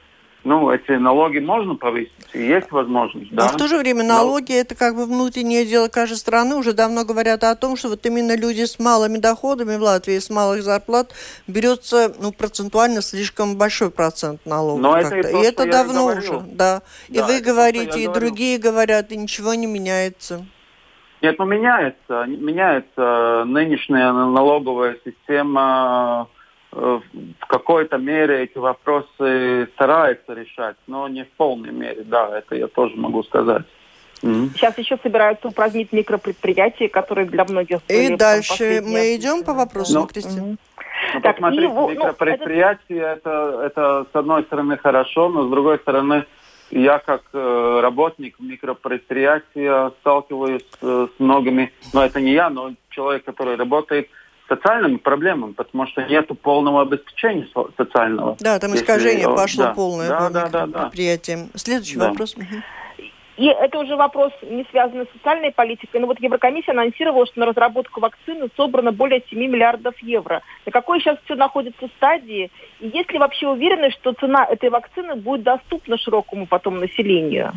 ну, 0.45 0.71
эти 0.71 0.93
налоги 0.93 1.39
можно 1.41 1.75
повысить, 1.75 2.13
и 2.33 2.39
есть 2.39 2.71
возможность, 2.71 3.31
да. 3.33 3.45
Но 3.45 3.49
в 3.51 3.57
то 3.57 3.67
же 3.67 3.77
время 3.77 4.05
налоги 4.05 4.53
но... 4.53 4.59
это 4.59 4.75
как 4.75 4.95
бы 4.95 5.05
внутреннее 5.05 5.67
дело 5.67 5.89
каждой 5.89 6.17
страны. 6.17 6.55
Уже 6.55 6.73
давно 6.73 7.05
говорят 7.05 7.45
о 7.45 7.55
том, 7.57 7.77
что 7.77 7.89
вот 7.89 8.07
именно 8.07 8.37
люди 8.37 8.65
с 8.65 8.79
малыми 8.79 9.19
доходами 9.19 9.77
в 9.77 9.83
Латвии, 9.83 10.19
с 10.19 10.31
малых 10.31 10.63
зарплат, 10.63 11.13
берется 11.47 12.15
ну, 12.21 12.33
процентуально 12.33 13.03
слишком 13.03 13.57
большой 13.57 13.91
процент 13.91 14.47
налогов. 14.47 14.81
Но 14.81 14.97
это 14.97 15.17
и, 15.17 15.23
то, 15.23 15.29
и 15.29 15.45
это 15.45 15.67
давно 15.67 16.07
уже, 16.07 16.41
да. 16.47 16.83
И 17.09 17.15
да, 17.19 17.27
вы 17.27 17.41
говорите, 17.41 18.01
и 18.01 18.07
говорю. 18.07 18.21
другие 18.21 18.59
говорят, 18.59 19.13
и 19.13 19.17
ничего 19.17 19.55
не 19.55 19.67
меняется. 19.67 20.47
Нет, 21.21 21.39
ну 21.39 21.45
меняется. 21.45 22.25
Меняется 22.27 23.45
нынешняя 23.47 24.13
налоговая 24.13 24.97
система. 25.05 26.29
Э, 26.73 27.01
в 27.41 27.47
какой-то 27.47 27.97
мере 27.99 28.45
эти 28.45 28.59
вопросы 28.59 29.69
старается 29.75 30.35
решать, 30.35 30.77
но 30.87 31.09
не 31.09 31.25
в 31.25 31.31
полной 31.33 31.73
мере. 31.73 32.03
Да, 32.05 32.39
это 32.39 32.55
я 32.55 32.69
тоже 32.69 32.97
могу 32.97 33.23
сказать. 33.23 33.65
Сейчас 34.21 34.77
еще 34.79 34.99
собираются 35.01 35.49
упразднить 35.49 35.93
микропредприятия, 35.93 36.89
которые 36.89 37.27
для 37.27 37.45
многих... 37.45 37.79
И 37.89 38.17
дальше 38.17 38.83
мы 38.85 39.15
идем 39.15 39.45
по 39.45 39.55
вопросу, 39.55 40.01
ну, 40.01 40.07
Кристина. 40.07 40.43
Угу. 40.43 40.57
Ну, 41.15 41.21
так, 41.21 41.37
посмотрите, 41.37 41.65
и, 41.65 41.69
ну, 41.69 41.89
микропредприятия, 41.89 43.13
это... 43.13 43.19
Это, 43.19 43.63
это 43.65 44.07
с 44.13 44.17
одной 44.17 44.43
стороны 44.45 44.77
хорошо, 44.77 45.29
но 45.29 45.47
с 45.47 45.51
другой 45.51 45.79
стороны 45.79 46.27
я 46.71 46.99
как 46.99 47.23
э, 47.33 47.81
работник 47.83 48.37
микропредприятия 48.39 49.91
сталкиваюсь 50.01 50.67
э, 50.83 51.09
с 51.17 51.21
многими, 51.21 51.73
но 51.93 52.05
это 52.05 52.21
не 52.21 52.33
я, 52.33 52.51
но 52.51 52.73
человек, 52.91 53.25
который 53.25 53.57
работает 53.57 54.09
с 54.45 54.49
социальными 54.49 54.97
проблемами, 54.97 55.53
потому 55.53 55.87
что 55.87 56.03
нет 56.05 56.29
полного 56.43 56.83
обеспечения 56.83 57.49
социального. 57.77 58.37
Да, 58.41 58.59
там 58.59 58.75
искажение 58.75 59.23
если, 59.23 59.35
пошло 59.35 59.65
да, 59.65 59.75
полное 59.75 60.09
да, 60.09 60.19
по 60.19 60.31
да, 60.31 60.49
да, 60.49 60.67
да. 60.67 60.83
предприятиям. 60.83 61.51
Следующий 61.55 61.97
да. 61.97 62.09
вопрос. 62.09 62.35
Угу. 62.35 62.45
И 63.39 63.47
это 63.47 63.79
уже 63.79 63.95
вопрос 63.95 64.33
не 64.43 64.67
связанный 64.71 65.07
с 65.07 65.13
социальной 65.13 65.53
политикой. 65.53 66.01
Но 66.01 66.09
вот 66.09 66.19
Еврокомиссия 66.19 66.75
анонсировала, 66.75 67.25
что 67.25 67.39
на 67.39 67.47
разработку 67.47 68.01
вакцины 68.01 68.49
собрано 68.57 68.91
более 68.91 69.23
7 69.31 69.39
миллиардов 69.39 69.97
евро. 70.03 70.43
На 70.67 70.73
какой 70.73 71.01
сейчас 71.01 71.19
все 71.25 71.37
находится 71.37 71.87
стадии? 71.97 72.51
И 72.81 72.89
есть 72.89 73.13
ли 73.13 73.19
вообще 73.19 73.47
уверенность, 73.47 73.97
что 73.99 74.13
цена 74.13 74.45
этой 74.45 74.71
вакцины 74.71 75.15
будет 75.15 75.45
доступна 75.45 75.97
широкому 75.99 76.47
потом 76.47 76.79
населению? 76.79 77.53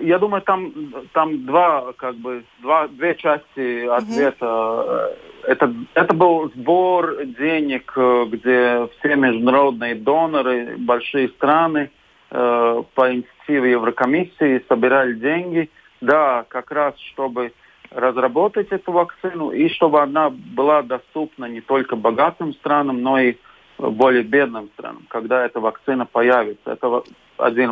Я 0.00 0.18
думаю, 0.18 0.42
там, 0.42 0.72
там 1.12 1.44
два, 1.46 1.92
как 1.94 2.16
бы, 2.16 2.44
два, 2.60 2.88
две 2.88 3.14
части 3.14 3.86
ответа. 3.86 4.46
Mm-hmm. 4.46 5.16
Это, 5.48 5.74
это 5.94 6.14
был 6.14 6.50
сбор 6.54 7.24
денег, 7.24 7.92
э, 7.96 8.24
где 8.30 8.88
все 8.98 9.16
международные 9.16 9.94
доноры, 9.94 10.76
большие 10.78 11.28
страны 11.30 11.90
э, 12.30 12.82
по 12.94 13.14
инициативе 13.14 13.72
Еврокомиссии 13.72 14.64
собирали 14.68 15.14
деньги, 15.14 15.70
да, 16.00 16.44
как 16.48 16.70
раз 16.70 16.94
чтобы 17.12 17.52
разработать 17.90 18.68
эту 18.70 18.92
вакцину 18.92 19.50
и 19.50 19.68
чтобы 19.70 20.02
она 20.02 20.30
была 20.30 20.82
доступна 20.82 21.46
не 21.46 21.60
только 21.60 21.96
богатым 21.96 22.52
странам, 22.54 23.02
но 23.02 23.18
и 23.18 23.36
более 23.78 24.22
бедным 24.22 24.68
странам, 24.74 25.06
когда 25.08 25.44
эта 25.46 25.60
вакцина 25.60 26.04
появится. 26.04 26.72
Это 26.72 27.02
один 27.38 27.70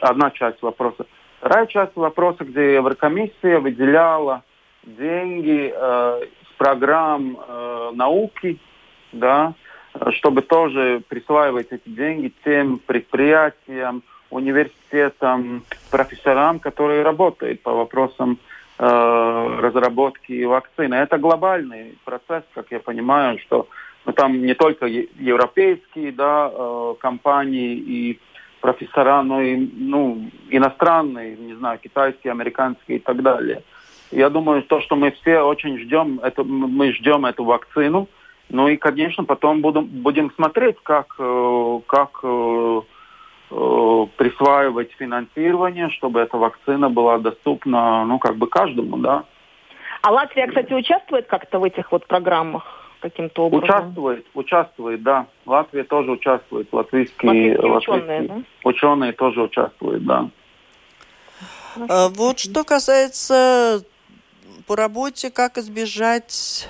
одна 0.00 0.30
часть 0.30 0.62
вопроса. 0.62 1.06
Вторая 1.42 1.66
часть 1.66 1.96
вопроса, 1.96 2.44
где 2.44 2.74
Еврокомиссия 2.74 3.58
выделяла 3.58 4.44
деньги 4.84 5.74
э, 5.74 6.20
с 6.46 6.56
программ 6.56 7.36
э, 7.36 7.90
науки, 7.94 8.60
да, 9.10 9.54
чтобы 10.12 10.42
тоже 10.42 11.02
присваивать 11.08 11.72
эти 11.72 11.88
деньги 11.88 12.32
тем 12.44 12.78
предприятиям, 12.78 14.04
университетам, 14.30 15.64
профессорам, 15.90 16.60
которые 16.60 17.02
работают 17.02 17.60
по 17.62 17.72
вопросам 17.72 18.38
э, 18.78 19.58
разработки 19.60 20.44
вакцины. 20.44 20.94
Это 20.94 21.18
глобальный 21.18 21.98
процесс, 22.04 22.44
как 22.54 22.70
я 22.70 22.78
понимаю, 22.78 23.40
что 23.40 23.66
ну, 24.06 24.12
там 24.12 24.40
не 24.40 24.54
только 24.54 24.86
европейские 24.86 26.12
да, 26.12 26.52
э, 26.54 26.94
компании 27.00 27.74
и 27.74 28.20
профессора, 28.60 29.22
но 29.22 29.42
и 29.42 29.56
ну, 29.56 30.30
иностранные, 30.56 31.36
не 31.36 31.54
знаю, 31.54 31.78
китайские, 31.78 32.32
американские 32.32 32.98
и 32.98 33.00
так 33.00 33.22
далее. 33.22 33.62
Я 34.10 34.28
думаю, 34.28 34.62
то, 34.62 34.80
что 34.80 34.94
мы 34.94 35.10
все 35.12 35.40
очень 35.40 35.78
ждем, 35.78 36.20
это, 36.22 36.44
мы 36.44 36.92
ждем 36.92 37.24
эту 37.24 37.44
вакцину. 37.44 38.08
Ну 38.50 38.68
и, 38.68 38.76
конечно, 38.76 39.24
потом 39.24 39.62
будем, 39.62 39.86
будем 39.86 40.30
смотреть, 40.32 40.76
как, 40.82 41.14
э, 41.18 41.80
как 41.86 42.20
э, 42.22 42.80
э, 43.50 44.06
присваивать 44.16 44.92
финансирование, 44.98 45.88
чтобы 45.90 46.20
эта 46.20 46.36
вакцина 46.36 46.90
была 46.90 47.18
доступна, 47.18 48.04
ну, 48.04 48.18
как 48.18 48.36
бы 48.36 48.46
каждому, 48.48 48.98
да. 48.98 49.24
А 50.02 50.10
Латвия, 50.10 50.48
кстати, 50.48 50.74
участвует 50.74 51.26
как-то 51.26 51.58
в 51.58 51.64
этих 51.64 51.90
вот 51.90 52.06
программах? 52.06 52.82
каким-то 53.02 53.46
образом? 53.46 53.64
Участвует, 53.64 54.26
участвует, 54.34 55.02
да. 55.02 55.26
Латвия 55.44 55.84
тоже 55.84 56.12
участвует. 56.12 56.68
Латвийские, 56.72 57.58
латвийские 57.58 57.76
ученые, 57.76 58.22
да? 58.22 58.42
ученые 58.64 59.12
тоже 59.12 59.42
участвуют, 59.42 60.04
да. 60.04 60.28
А, 61.88 62.08
вот 62.08 62.38
что 62.38 62.64
касается 62.64 63.84
по 64.66 64.76
работе, 64.76 65.30
как 65.30 65.58
избежать 65.58 66.68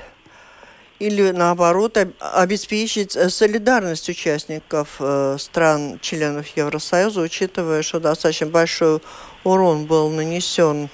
или 0.98 1.32
наоборот 1.32 1.98
обеспечить 2.20 3.12
солидарность 3.12 4.08
участников 4.08 4.96
э, 5.00 5.36
стран-членов 5.38 6.46
Евросоюза, 6.56 7.22
учитывая, 7.22 7.82
что 7.82 7.98
достаточно 7.98 8.46
большой 8.46 9.00
урон 9.42 9.86
был 9.86 10.10
нанесен 10.10 10.88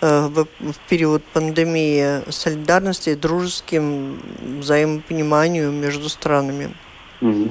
Э, 0.00 0.28
в, 0.28 0.46
в 0.60 0.78
период 0.88 1.24
пандемии 1.24 2.30
солидарности 2.30 3.10
и 3.10 3.14
дружеским 3.16 4.20
взаимопониманию 4.60 5.72
между 5.72 6.08
странами? 6.08 6.72
Mm-hmm. 7.20 7.50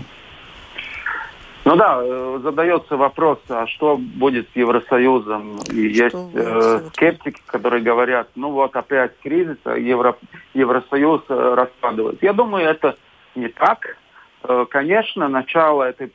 Ну 1.68 1.76
да, 1.76 2.00
э, 2.02 2.40
задается 2.44 2.96
вопрос, 2.96 3.40
а 3.50 3.68
что 3.68 3.98
будет 3.98 4.48
с 4.54 4.56
Евросоюзом? 4.56 5.58
И 5.70 5.94
что 5.94 6.04
есть 6.04 6.16
э, 6.34 6.82
скептики, 6.94 7.42
которые 7.46 7.84
говорят, 7.84 8.30
ну 8.36 8.52
вот 8.52 8.74
опять 8.78 9.12
кризис, 9.22 9.58
а 9.66 9.78
Евро, 9.78 10.16
Евросоюз 10.54 11.24
э, 11.28 11.54
распадывается. 11.56 12.24
Я 12.24 12.32
думаю, 12.32 12.70
это 12.70 12.96
не 13.36 13.50
так. 13.50 13.98
Э, 14.44 14.66
конечно, 14.70 15.28
начало 15.28 15.84
этой 15.84 16.10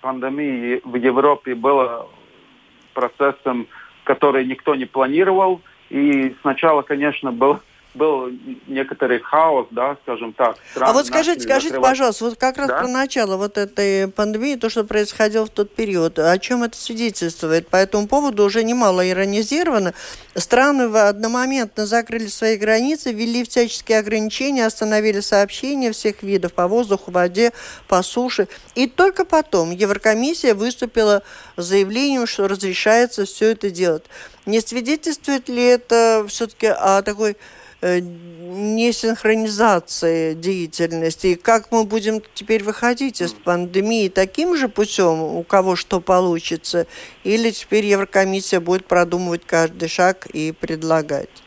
пандемии 0.00 0.80
в 0.82 0.94
Европе 0.94 1.54
было 1.54 2.08
процессом, 2.94 3.66
который 4.04 4.46
никто 4.46 4.74
не 4.74 4.86
планировал. 4.86 5.60
И 5.90 6.34
сначала, 6.40 6.80
конечно, 6.80 7.32
был 7.32 7.60
был 7.96 8.30
некоторый 8.66 9.20
хаос, 9.20 9.66
да, 9.70 9.96
скажем 10.02 10.32
так. 10.32 10.56
А 10.78 10.92
вот 10.92 11.06
скажите, 11.06 11.40
скажите, 11.40 11.68
закрывать. 11.68 11.90
пожалуйста, 11.90 12.24
вот 12.26 12.38
как 12.38 12.58
раз 12.58 12.68
да? 12.68 12.78
про 12.78 12.88
начало 12.88 13.36
вот 13.36 13.58
этой 13.58 14.08
пандемии, 14.08 14.56
то, 14.56 14.68
что 14.68 14.84
происходило 14.84 15.46
в 15.46 15.50
тот 15.50 15.74
период, 15.74 16.18
о 16.18 16.38
чем 16.38 16.62
это 16.62 16.76
свидетельствует? 16.76 17.68
По 17.68 17.76
этому 17.76 18.06
поводу 18.06 18.44
уже 18.44 18.62
немало 18.62 19.08
иронизировано. 19.08 19.94
Страны 20.34 20.84
одномоментно 20.96 21.86
закрыли 21.86 22.26
свои 22.26 22.56
границы, 22.56 23.12
ввели 23.12 23.44
всяческие 23.44 23.98
ограничения, 23.98 24.66
остановили 24.66 25.20
сообщения 25.20 25.92
всех 25.92 26.22
видов 26.22 26.52
по 26.52 26.68
воздуху, 26.68 27.10
воде, 27.10 27.52
по 27.88 28.02
суше. 28.02 28.48
И 28.74 28.86
только 28.86 29.24
потом 29.24 29.70
Еврокомиссия 29.70 30.54
выступила 30.54 31.22
с 31.56 31.64
заявлением, 31.64 32.26
что 32.26 32.48
разрешается 32.48 33.24
все 33.24 33.52
это 33.52 33.70
делать. 33.70 34.04
Не 34.44 34.60
свидетельствует 34.60 35.48
ли 35.48 35.62
это 35.62 36.24
все-таки 36.28 36.66
о 36.66 37.02
такой 37.02 37.36
несинхронизации 38.56 40.34
деятельности. 40.34 41.28
И 41.28 41.34
как 41.36 41.70
мы 41.70 41.84
будем 41.84 42.20
теперь 42.34 42.62
выходить 42.62 43.20
из 43.20 43.32
пандемии 43.32 44.08
таким 44.08 44.56
же 44.56 44.68
путем, 44.68 45.20
у 45.22 45.42
кого 45.42 45.76
что 45.76 46.00
получится, 46.00 46.86
или 47.24 47.50
теперь 47.50 47.84
Еврокомиссия 47.84 48.60
будет 48.60 48.86
продумывать 48.86 49.44
каждый 49.46 49.88
шаг 49.88 50.26
и 50.32 50.52
предлагать? 50.52 51.42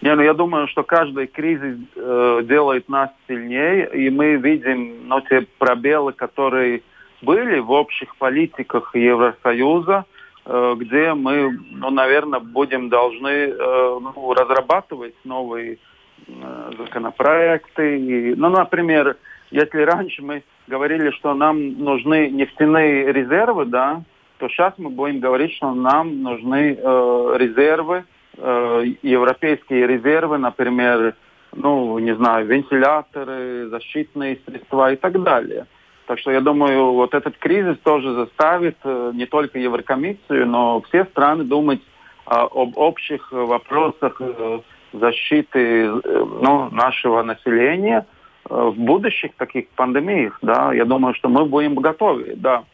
Не, 0.00 0.14
ну 0.16 0.22
я 0.22 0.34
думаю, 0.34 0.66
что 0.66 0.82
каждый 0.82 1.28
кризис 1.28 1.78
э, 1.94 2.42
делает 2.44 2.88
нас 2.88 3.10
сильнее, 3.28 3.88
и 3.94 4.10
мы 4.10 4.34
видим 4.34 5.06
ну, 5.06 5.20
те 5.20 5.46
пробелы, 5.58 6.12
которые 6.12 6.82
были 7.20 7.60
в 7.60 7.70
общих 7.70 8.16
политиках 8.16 8.96
Евросоюза, 8.96 10.04
Э, 10.04 10.08
где 10.44 11.14
мы, 11.14 11.56
ну, 11.70 11.90
наверное, 11.90 12.40
будем 12.40 12.88
должны 12.88 13.28
э, 13.28 13.98
ну, 14.00 14.34
разрабатывать 14.34 15.14
новые 15.24 15.78
э, 16.26 16.70
законопроекты. 16.78 18.34
Ну, 18.36 18.48
например, 18.48 19.16
если 19.52 19.82
раньше 19.82 20.22
мы 20.22 20.42
говорили, 20.66 21.10
что 21.10 21.34
нам 21.34 21.78
нужны 21.78 22.28
нефтяные 22.30 23.12
резервы, 23.12 23.66
да, 23.66 24.02
то 24.38 24.48
сейчас 24.48 24.74
мы 24.78 24.90
будем 24.90 25.20
говорить, 25.20 25.52
что 25.52 25.72
нам 25.74 26.22
нужны 26.22 26.76
э, 26.76 27.34
резервы, 27.38 28.04
э, 28.36 28.84
европейские 29.02 29.86
резервы, 29.86 30.38
например, 30.38 31.14
ну, 31.54 31.98
не 31.98 32.14
знаю, 32.16 32.46
вентиляторы, 32.46 33.68
защитные 33.68 34.38
средства 34.44 34.92
и 34.92 34.96
так 34.96 35.22
далее. 35.22 35.66
Так 36.12 36.18
что 36.18 36.30
я 36.30 36.42
думаю, 36.42 36.92
вот 36.92 37.14
этот 37.14 37.38
кризис 37.38 37.78
тоже 37.82 38.12
заставит 38.12 38.76
э, 38.84 39.12
не 39.14 39.24
только 39.24 39.58
Еврокомиссию, 39.58 40.46
но 40.46 40.82
все 40.82 41.06
страны 41.06 41.44
думать 41.44 41.80
а, 42.26 42.42
об 42.42 42.76
общих 42.76 43.32
вопросах 43.32 44.20
э, 44.20 44.60
защиты 44.92 45.86
э, 45.86 46.00
ну, 46.04 46.68
нашего 46.70 47.22
населения 47.22 48.04
в 48.44 48.74
будущих 48.74 49.34
таких 49.36 49.68
пандемиях. 49.68 50.38
Да, 50.42 50.74
я 50.74 50.84
думаю, 50.84 51.14
что 51.14 51.30
мы 51.30 51.46
будем 51.46 51.76
готовы. 51.76 52.34
Да, 52.36 52.64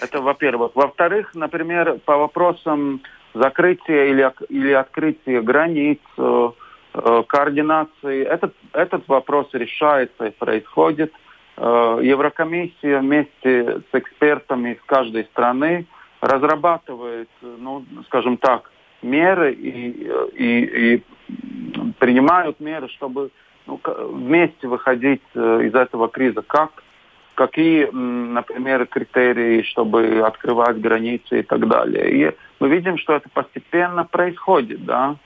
это 0.00 0.22
во-первых. 0.22 0.72
Во-вторых, 0.74 1.34
например, 1.34 1.98
по 2.06 2.16
вопросам 2.16 3.02
закрытия 3.34 4.06
или, 4.06 4.32
или 4.48 4.72
открытия 4.72 5.42
границ, 5.42 5.98
координации, 6.94 8.24
этот, 8.24 8.54
этот 8.72 9.06
вопрос 9.08 9.48
решается 9.52 10.28
и 10.28 10.30
происходит– 10.30 11.12
Еврокомиссия 11.60 13.00
вместе 13.00 13.80
с 13.80 13.94
экспертами 13.94 14.74
из 14.74 14.82
каждой 14.86 15.24
страны 15.24 15.86
разрабатывает, 16.20 17.28
ну, 17.42 17.84
скажем 18.06 18.36
так, 18.36 18.70
меры 19.02 19.52
и, 19.52 20.08
и, 20.34 20.94
и 20.94 21.02
принимают 21.98 22.60
меры, 22.60 22.88
чтобы 22.88 23.30
ну, 23.66 23.80
вместе 23.84 24.66
выходить 24.66 25.22
э, 25.34 25.66
из 25.66 25.74
этого 25.74 26.08
криза. 26.08 26.42
Как, 26.42 26.82
какие, 27.34 27.88
например, 27.92 28.86
критерии, 28.86 29.62
чтобы 29.62 30.20
открывать 30.20 30.80
границы 30.80 31.40
и 31.40 31.42
так 31.42 31.68
далее. 31.68 32.10
И 32.10 32.36
мы 32.60 32.68
видим, 32.68 32.98
что 32.98 33.14
это 33.14 33.28
постепенно 33.28 34.04
происходит, 34.04 34.84
да. 34.84 35.16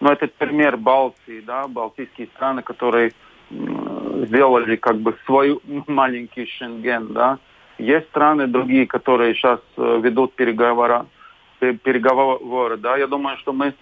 Но 0.00 0.12
этот 0.12 0.34
пример 0.34 0.76
Балтии, 0.76 1.40
да, 1.46 1.68
балтийские 1.68 2.26
страны, 2.34 2.62
которые 2.62 3.12
сделали 4.26 4.76
как 4.76 4.96
бы 4.96 5.16
свой 5.26 5.58
маленький 5.86 6.46
Шенген, 6.46 7.12
да. 7.12 7.38
Есть 7.78 8.08
страны 8.08 8.46
другие, 8.46 8.86
которые 8.86 9.34
сейчас 9.34 9.60
э, 9.76 10.00
ведут 10.02 10.34
переговоры, 10.34 11.06
переговоры, 11.58 12.76
да. 12.76 12.96
Я 12.96 13.06
думаю, 13.06 13.36
что 13.38 13.52
мы, 13.52 13.74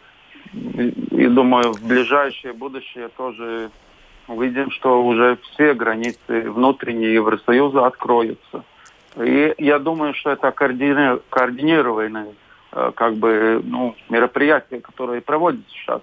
и 0.53 1.27
думаю, 1.27 1.73
в 1.73 1.87
ближайшее 1.87 2.53
будущее 2.53 3.09
тоже 3.17 3.71
увидим, 4.29 4.71
что 4.71 5.05
уже 5.05 5.39
все 5.43 5.75
границы 5.75 6.51
внутренние 6.51 7.15
Евросоюза 7.15 7.87
откроются. 7.87 8.65
И 9.17 9.55
я 9.59 9.79
думаю, 9.79 10.15
что 10.15 10.31
это 10.31 10.53
координированные 10.53 12.35
э, 12.73 12.93
как 12.95 13.17
бы, 13.17 13.61
ну, 13.65 13.97
мероприятия, 14.09 14.81
которые 14.81 15.21
проводятся 15.21 15.71
сейчас. 15.71 16.01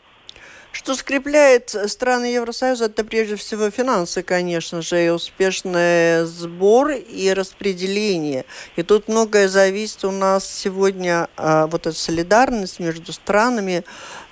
Что 0.78 0.94
скрепляет 0.94 1.76
страны 1.88 2.26
Евросоюза, 2.26 2.86
это 2.86 3.04
прежде 3.04 3.36
всего 3.36 3.72
финансы, 3.72 4.22
конечно 4.22 4.84
же, 4.84 5.08
и 5.08 5.10
успешный 5.10 6.24
сбор 6.24 6.92
и 6.92 7.34
распределение. 7.34 8.46
И 8.76 8.84
тут 8.84 9.08
многое 9.08 9.48
зависит 9.48 10.06
у 10.06 10.12
нас 10.12 10.48
сегодня, 10.48 11.30
а, 11.36 11.66
вот 11.66 11.88
эта 11.88 11.98
солидарность 11.98 12.80
между 12.80 13.12
странами, 13.12 13.86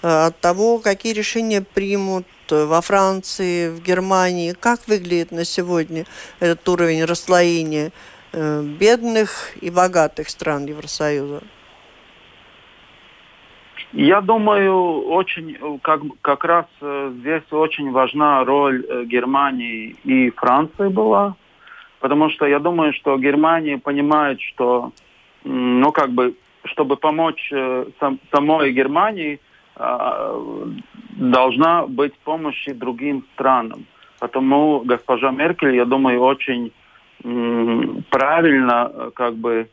а, 0.04 0.28
от 0.28 0.40
того, 0.40 0.78
какие 0.78 1.14
решения 1.14 1.62
примут 1.62 2.28
во 2.52 2.80
Франции, 2.82 3.70
в 3.70 3.82
Германии, 3.82 4.52
как 4.52 4.88
выглядит 4.88 5.32
на 5.32 5.46
сегодня 5.46 6.06
этот 6.40 6.70
уровень 6.70 7.06
расслоения 7.06 7.92
э, 8.34 8.62
бедных 8.62 9.50
и 9.62 9.72
богатых 9.72 10.30
стран 10.30 10.66
Евросоюза. 10.68 11.42
Я 13.96 14.20
думаю, 14.20 15.08
очень, 15.08 15.80
как, 15.82 16.02
как 16.22 16.44
раз 16.44 16.66
э, 16.82 17.14
здесь 17.20 17.44
очень 17.52 17.92
важна 17.92 18.44
роль 18.44 18.86
э, 18.86 19.06
Германии 19.06 19.96
и 20.04 20.32
Франции 20.32 20.90
была, 20.90 21.36
потому 22.02 22.30
что 22.30 22.46
я 22.46 22.60
думаю, 22.60 22.92
что 22.92 23.18
Германия 23.18 23.78
понимает, 23.78 24.42
что, 24.42 24.92
ну, 25.46 25.94
как 25.94 26.12
бы, 26.12 26.36
чтобы 26.66 26.98
помочь 26.98 27.50
э, 27.54 27.86
сам, 28.02 28.20
самой 28.34 28.74
Германии, 28.74 29.40
а, 29.78 30.42
должна 31.12 31.86
быть 31.88 32.14
помощь 32.26 32.68
и 32.68 32.74
другим 32.74 33.26
странам. 33.34 33.86
Потому 34.20 34.82
госпожа 34.82 35.32
Меркель, 35.32 35.76
я 35.76 35.86
думаю, 35.86 36.22
очень 36.22 36.74
правильно 38.10 39.12
как 39.16 39.36
бы 39.36 39.70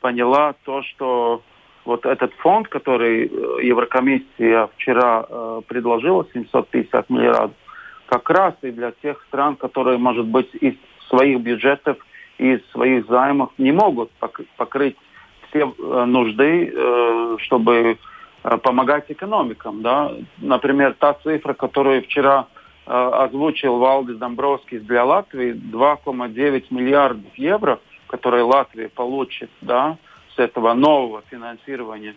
поняла 0.00 0.54
то, 0.64 0.82
что 0.82 1.42
вот 1.84 2.06
этот 2.06 2.32
фонд, 2.34 2.68
который 2.68 3.26
э, 3.26 3.64
Еврокомиссия 3.64 4.68
вчера 4.76 5.26
э, 5.28 5.62
предложила, 5.66 6.26
750 6.32 7.10
миллиардов, 7.10 7.56
как 8.06 8.28
раз 8.30 8.54
и 8.62 8.70
для 8.70 8.92
тех 9.02 9.22
стран, 9.28 9.56
которые, 9.56 9.98
может 9.98 10.26
быть, 10.26 10.54
из 10.54 10.74
своих 11.08 11.40
бюджетов, 11.40 11.96
из 12.38 12.60
своих 12.70 13.06
займов 13.06 13.50
не 13.58 13.72
могут 13.72 14.10
покрыть 14.56 14.96
все 15.48 15.74
э, 15.76 16.04
нужды, 16.04 16.72
э, 16.74 17.36
чтобы 17.40 17.98
э, 18.44 18.58
помогать 18.58 19.06
экономикам. 19.08 19.82
Да? 19.82 20.12
Например, 20.38 20.94
та 20.98 21.14
цифра, 21.14 21.52
которую 21.52 22.02
вчера 22.02 22.46
э, 22.86 22.90
озвучил 22.92 23.78
Валдис 23.78 24.16
Домбровский 24.16 24.78
для 24.78 25.04
Латвии, 25.04 25.52
2,9 25.52 26.64
миллиардов 26.70 27.34
евро, 27.36 27.80
которые 28.06 28.44
Латвия 28.44 28.88
получит, 28.88 29.50
да, 29.60 29.96
с 30.34 30.38
этого 30.38 30.74
нового 30.74 31.22
финансирования, 31.30 32.14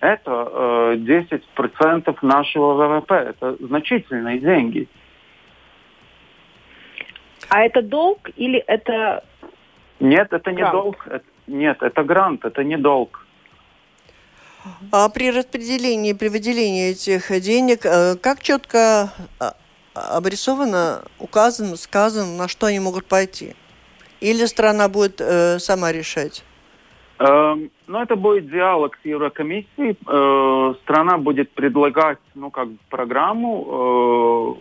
это 0.00 0.48
э, 0.52 0.96
10% 0.96 2.18
нашего 2.22 2.74
ВВП. 2.74 3.14
Это 3.14 3.56
значительные 3.60 4.38
деньги. 4.38 4.88
А 7.48 7.62
это 7.62 7.82
долг 7.82 8.30
или 8.36 8.58
это... 8.58 9.24
Нет, 9.98 10.32
это 10.32 10.52
не 10.52 10.64
долг. 10.70 11.06
Это, 11.06 11.24
нет, 11.46 11.82
это 11.82 12.02
грант, 12.04 12.44
это 12.44 12.64
не 12.64 12.78
долг. 12.78 13.26
А 14.92 15.08
при 15.08 15.30
распределении, 15.30 16.12
при 16.12 16.28
выделении 16.28 16.90
этих 16.90 17.30
денег, 17.40 17.84
э, 17.84 18.16
как 18.16 18.42
четко 18.42 19.10
а, 19.38 19.54
обрисовано, 19.94 21.02
указано, 21.18 21.76
сказано, 21.76 22.36
на 22.36 22.48
что 22.48 22.66
они 22.66 22.78
могут 22.78 23.06
пойти? 23.06 23.54
Или 24.20 24.44
страна 24.46 24.88
будет 24.88 25.20
э, 25.20 25.58
сама 25.58 25.92
решать? 25.92 26.44
Эм, 27.20 27.70
ну, 27.86 28.00
это 28.00 28.16
будет 28.16 28.50
диалог 28.50 28.96
с 29.02 29.04
Еврокомиссией. 29.04 29.94
Э, 30.06 30.74
страна 30.82 31.18
будет 31.18 31.50
предлагать, 31.50 32.18
ну, 32.34 32.50
как 32.50 32.68
программу 32.88 34.56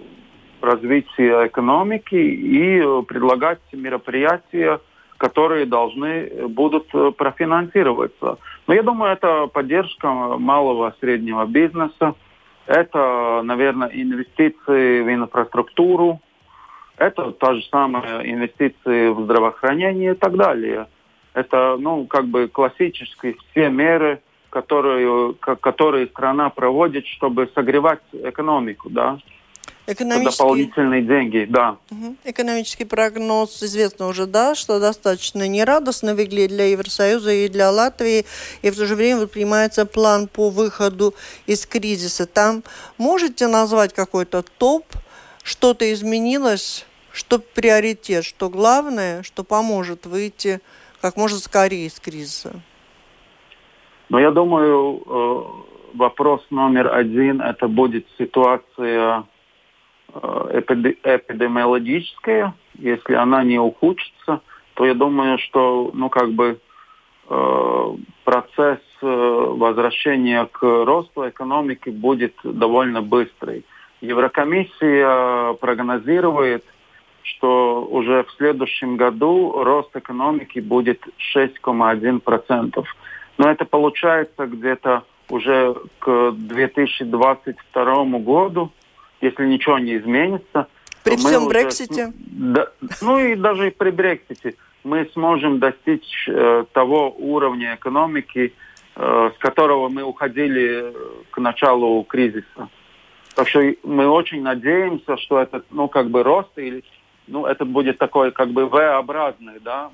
э, 0.62 0.66
развития 0.66 1.48
экономики 1.48 2.16
и 2.16 2.82
э, 2.82 3.04
предлагать 3.08 3.62
мероприятия, 3.72 4.82
которые 5.18 5.68
должны 5.68 6.48
будут 6.50 6.88
профинансироваться. 7.16 8.38
Но 8.68 8.74
я 8.74 8.84
думаю, 8.84 9.14
это 9.14 9.48
поддержка 9.48 10.10
малого 10.10 10.90
и 10.90 11.00
среднего 11.00 11.46
бизнеса, 11.46 12.16
это, 12.66 13.42
наверное, 13.42 13.90
инвестиции 13.94 15.02
в 15.02 15.14
инфраструктуру, 15.14 16.20
это 16.98 17.32
та 17.32 17.54
же 17.54 17.64
самая 17.72 18.22
инвестиции 18.24 19.10
в 19.10 19.22
здравоохранение 19.22 20.12
и 20.12 20.16
так 20.16 20.36
далее. 20.36 20.88
Это, 21.34 21.78
ну, 21.80 22.06
как 22.06 22.28
бы 22.28 22.48
классические 22.48 23.36
все 23.52 23.70
меры, 23.70 24.22
которые, 24.50 25.34
которые 25.36 26.08
страна 26.08 26.50
проводит, 26.50 27.06
чтобы 27.06 27.50
согревать 27.54 28.00
экономику, 28.14 28.90
да. 28.90 29.20
Экономический... 29.86 30.38
Дополнительные 30.38 31.02
деньги, 31.02 31.48
да. 31.50 31.78
Угу. 31.90 32.16
Экономический 32.24 32.86
прогноз 32.86 33.64
известно 33.64 34.08
уже, 34.08 34.28
да, 34.28 34.54
что 34.54 34.80
достаточно 34.80 35.48
нерадостно 35.48 36.14
выглядит 36.14 36.50
для 36.50 36.66
Евросоюза 36.66 37.32
и 37.32 37.48
для 37.48 37.72
Латвии, 37.72 38.26
и 38.62 38.70
в 38.70 38.76
то 38.76 38.86
же 38.86 38.96
время 38.96 39.22
вот 39.22 39.32
принимается 39.32 39.88
план 39.88 40.28
по 40.28 40.52
выходу 40.52 41.16
из 41.48 41.66
кризиса. 41.66 42.28
Там 42.28 42.64
можете 43.00 43.48
назвать 43.48 43.94
какой-то 43.94 44.44
топ, 44.60 44.86
что-то 45.42 45.92
изменилось, 45.92 46.86
что 47.12 47.40
приоритет, 47.40 48.26
что 48.26 48.50
главное, 48.50 49.24
что 49.24 49.44
поможет 49.44 50.06
выйти 50.06 50.62
как 51.02 51.18
можно 51.18 51.38
скорее 51.38 51.86
из 51.86 52.00
кризиса? 52.00 52.62
Ну, 54.10 54.18
я 54.18 54.32
думаю, 54.32 55.02
э, 55.06 55.44
вопрос 55.98 56.46
номер 56.50 56.94
один 56.94 57.42
это 57.42 57.68
будет 57.68 58.08
ситуация 58.18 59.24
э, 60.14 60.62
эпидемиологическая. 61.04 62.54
Если 62.76 63.14
она 63.14 63.44
не 63.44 63.60
ухудшится, 63.60 64.42
то 64.74 64.86
я 64.86 64.94
думаю, 64.94 65.38
что, 65.38 65.92
ну, 65.94 66.10
как 66.10 66.32
бы 66.32 66.60
э, 67.30 67.96
процесс 68.24 68.80
возвращения 69.02 70.46
к 70.46 70.62
росту 70.62 71.30
экономики 71.30 71.90
будет 71.90 72.34
довольно 72.44 73.02
быстрый. 73.02 73.64
Еврокомиссия 74.02 75.54
прогнозирует– 75.54 76.66
что 77.24 77.86
уже 77.86 78.24
в 78.24 78.32
следующем 78.38 78.98
году 78.98 79.64
рост 79.64 79.96
экономики 79.96 80.60
будет 80.60 81.02
6,1%. 81.36 82.84
Но 83.38 83.50
это 83.50 83.66
получается 83.66 84.46
где-то 84.46 85.04
уже 85.30 85.76
к 86.00 86.32
2022 86.32 88.06
году, 88.20 88.72
если 89.22 89.46
ничего 89.46 89.80
не 89.80 89.98
изменится. 89.98 90.68
При 91.04 91.16
всем 91.16 91.44
уже, 91.44 91.50
Брексите? 91.50 92.14
Да, 92.18 92.68
ну 93.02 93.18
и 93.20 93.36
даже 93.36 93.72
при 93.72 93.92
Брексите 93.92 94.56
мы 94.84 95.10
сможем 95.14 95.60
достичь 95.60 96.28
э, 96.28 96.66
того 96.74 97.14
уровня 97.18 97.76
экономики, 97.76 98.54
э, 98.96 99.32
с 99.36 99.38
которого 99.40 99.90
мы 99.90 100.04
уходили 100.04 100.94
к 101.32 101.38
началу 101.38 102.04
кризиса. 102.04 102.70
Так 103.36 103.48
что 103.48 103.62
мы 103.84 104.08
очень 104.08 104.42
надеемся, 104.42 105.18
что 105.18 105.40
этот, 105.40 105.66
ну, 105.72 105.88
как 105.88 106.10
бы 106.10 106.24
рост 106.24 106.50
или 106.58 106.84
ну, 107.30 107.46
это 107.46 107.66
будет 107.66 107.98
такой 107.98 108.32
как 108.32 108.50
бы 108.50 108.66
V-образный, 108.66 109.60
да, 109.62 109.90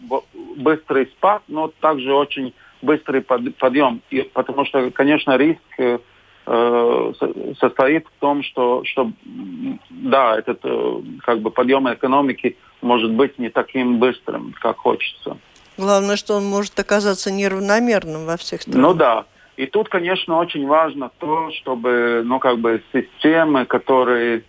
быстрый 0.55 1.07
спад, 1.07 1.43
но 1.47 1.71
также 1.79 2.13
очень 2.13 2.53
быстрый 2.81 3.21
подъем. 3.21 4.01
И, 4.09 4.21
потому 4.21 4.65
что, 4.65 4.89
конечно, 4.91 5.37
риск 5.37 5.61
э, 5.77 5.99
э 6.47 7.11
состоит 7.59 8.05
в 8.07 8.19
том, 8.19 8.43
что, 8.43 8.83
что 8.85 9.11
да, 9.89 10.37
этот 10.37 10.59
э, 10.63 11.01
как 11.23 11.39
бы 11.39 11.51
подъем 11.51 11.91
экономики 11.91 12.57
может 12.81 13.11
быть 13.11 13.37
не 13.39 13.49
таким 13.49 13.99
быстрым, 13.99 14.53
как 14.61 14.77
хочется. 14.77 15.37
Главное, 15.77 16.15
что 16.15 16.35
он 16.35 16.45
может 16.45 16.79
оказаться 16.79 17.31
неравномерным 17.31 18.25
во 18.25 18.37
всех 18.37 18.61
странах. 18.61 18.81
Ну 18.81 18.93
да. 18.93 19.25
И 19.57 19.67
тут, 19.67 19.89
конечно, 19.89 20.37
очень 20.37 20.67
важно 20.67 21.11
то, 21.17 21.49
чтобы, 21.51 22.23
ну, 22.25 22.39
как 22.39 22.59
бы 22.59 22.81
системы, 22.93 23.65
которые 23.65 24.43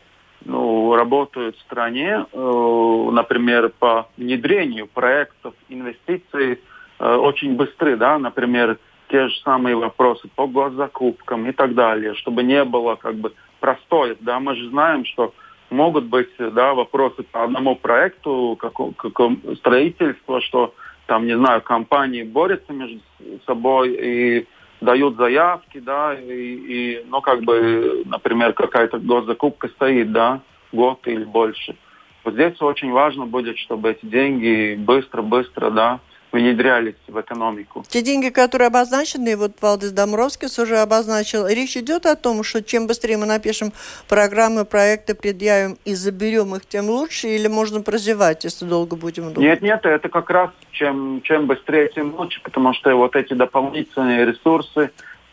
ну, 0.47 0.95
работают 0.95 1.57
в 1.57 1.61
стране, 1.63 2.25
э, 2.33 3.09
например, 3.13 3.73
по 3.79 4.09
внедрению 4.17 4.87
проектов, 4.87 5.55
инвестиций 5.69 6.61
э, 6.99 7.15
очень 7.17 7.57
быстры, 7.57 7.97
да, 7.97 8.19
например, 8.19 8.79
те 9.09 9.29
же 9.29 9.37
самые 9.41 9.77
вопросы 9.77 10.29
по 10.35 10.47
госзакупкам 10.47 11.49
и 11.49 11.53
так 11.53 11.75
далее, 11.75 12.15
чтобы 12.15 12.43
не 12.45 12.65
было 12.65 12.95
как 12.95 13.17
бы 13.17 13.33
простой, 13.61 14.17
да, 14.21 14.39
мы 14.39 14.55
же 14.55 14.69
знаем, 14.71 15.05
что 15.05 15.35
могут 15.71 16.05
быть, 16.05 16.31
да, 16.39 16.75
вопросы 16.75 17.25
по 17.25 17.43
одному 17.43 17.75
проекту, 17.75 18.57
каком, 18.59 18.95
каком 18.95 19.41
строительство, 19.57 20.41
что 20.41 20.75
там, 21.07 21.27
не 21.27 21.37
знаю, 21.37 21.61
компании 21.63 22.23
борются 22.23 22.73
между 22.73 23.01
собой 23.47 23.97
и 24.01 24.47
дают 24.81 25.17
заявки, 25.17 25.79
да, 25.79 26.15
и, 26.15 26.25
и 26.33 27.05
ну, 27.09 27.21
как 27.21 27.43
бы, 27.43 28.03
например, 28.07 28.53
какая-то 28.53 28.99
госзакупка 28.99 29.69
стоит, 29.69 30.13
да, 30.13 30.41
год 30.73 31.01
или 31.07 31.25
больше. 31.25 31.77
Вот 32.25 32.35
здесь 32.35 32.61
очень 32.61 32.91
важно 32.91 33.27
будет, 33.27 33.57
чтобы 33.59 33.91
эти 33.91 34.05
деньги 34.05 34.75
быстро-быстро, 34.77 35.71
да, 35.71 36.01
внедрялись 36.33 36.95
в 37.09 37.21
экономику. 37.21 37.85
Те 37.89 38.03
деньги, 38.03 38.29
которые 38.29 38.69
обозначены, 38.69 39.37
вот 39.37 39.53
Валдис 39.61 39.93
Домровскис 39.93 40.59
уже 40.59 40.79
обозначил, 40.79 41.47
речь 41.47 41.77
идет 41.77 42.07
о 42.07 42.17
том, 42.17 42.43
что 42.43 42.63
чем 42.63 42.87
быстрее 42.87 43.17
мы 43.17 43.27
напишем 43.27 43.73
программы, 44.09 44.65
проекты, 44.65 45.15
предъявим 45.15 45.79
и 45.85 45.95
заберем 45.95 46.55
их, 46.55 46.67
тем 46.67 46.89
лучше, 46.89 47.29
или 47.29 47.49
можно 47.49 47.81
прозевать, 47.81 48.45
если 48.45 48.65
долго 48.65 48.97
будем 48.97 49.33
думать? 49.33 49.39
Нет, 49.39 49.63
нет, 49.63 49.87
это 49.87 50.09
как 50.09 50.31
раз 50.31 50.51
чем, 50.73 51.21
чем 51.23 51.47
быстрее, 51.47 51.91
тем 51.95 52.15
лучше, 52.15 52.41
потому 52.43 52.75
что 52.75 52.95
вот 52.97 53.17
эти 53.17 53.35
дополнительные 53.35 54.27
ресурсы, 54.27 54.91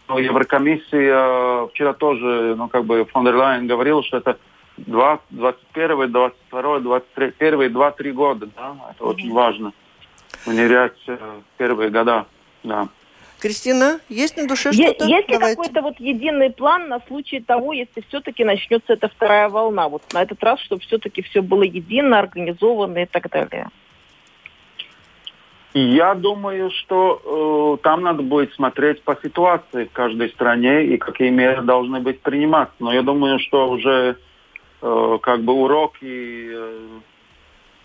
ну, 0.07 0.17
Еврокомиссия 0.17 1.67
вчера 1.67 1.93
тоже, 1.93 2.55
ну, 2.57 2.67
как 2.67 2.85
бы 2.85 3.05
фон 3.05 3.25
дер 3.25 3.35
Лайен 3.35 3.67
говорил, 3.67 4.03
что 4.03 4.17
это 4.17 4.37
20, 4.77 5.21
21, 5.31 6.11
22, 6.11 6.79
23, 6.79 7.31
первые 7.31 7.69
2-3 7.69 8.11
года, 8.11 8.49
да, 8.55 8.75
это 8.91 9.05
очень 9.05 9.31
важно 9.31 9.73
внедрять 10.45 10.97
э, 11.07 11.17
первые 11.57 11.89
года, 11.89 12.25
да. 12.63 12.87
Кристина, 13.39 13.99
есть 14.07 14.37
на 14.37 14.47
душе 14.47 14.71
что-то? 14.71 15.05
Есть 15.05 15.27
ли 15.27 15.37
какой-то 15.37 15.81
вот 15.81 15.99
единый 15.99 16.49
план 16.49 16.87
на 16.87 17.01
случай 17.07 17.41
того, 17.41 17.73
если 17.73 18.01
все-таки 18.07 18.45
начнется 18.45 18.93
эта 18.93 19.09
вторая 19.09 19.49
волна? 19.49 19.89
Вот 19.89 20.01
на 20.13 20.21
этот 20.21 20.41
раз, 20.43 20.61
чтобы 20.61 20.81
все-таки 20.83 21.21
все 21.23 21.41
было 21.41 21.63
едино, 21.63 22.19
организовано 22.19 22.99
и 22.99 23.05
так 23.05 23.29
далее. 23.29 23.67
Я 25.73 26.13
думаю, 26.13 26.69
что 26.71 27.77
э, 27.79 27.83
там 27.83 28.03
надо 28.03 28.21
будет 28.21 28.53
смотреть 28.53 29.01
по 29.03 29.17
ситуации 29.21 29.85
в 29.85 29.91
каждой 29.91 30.29
стране 30.29 30.85
и 30.85 30.97
какие 30.97 31.29
меры 31.29 31.63
должны 31.63 31.99
быть 31.99 32.21
приниматься. 32.21 32.75
Но 32.79 32.93
я 32.93 33.01
думаю, 33.01 33.39
что 33.39 33.69
уже 33.69 34.17
э, 34.81 35.17
как 35.21 35.41
бы 35.41 35.53
уроки 35.53 36.43
Э, 36.53 36.99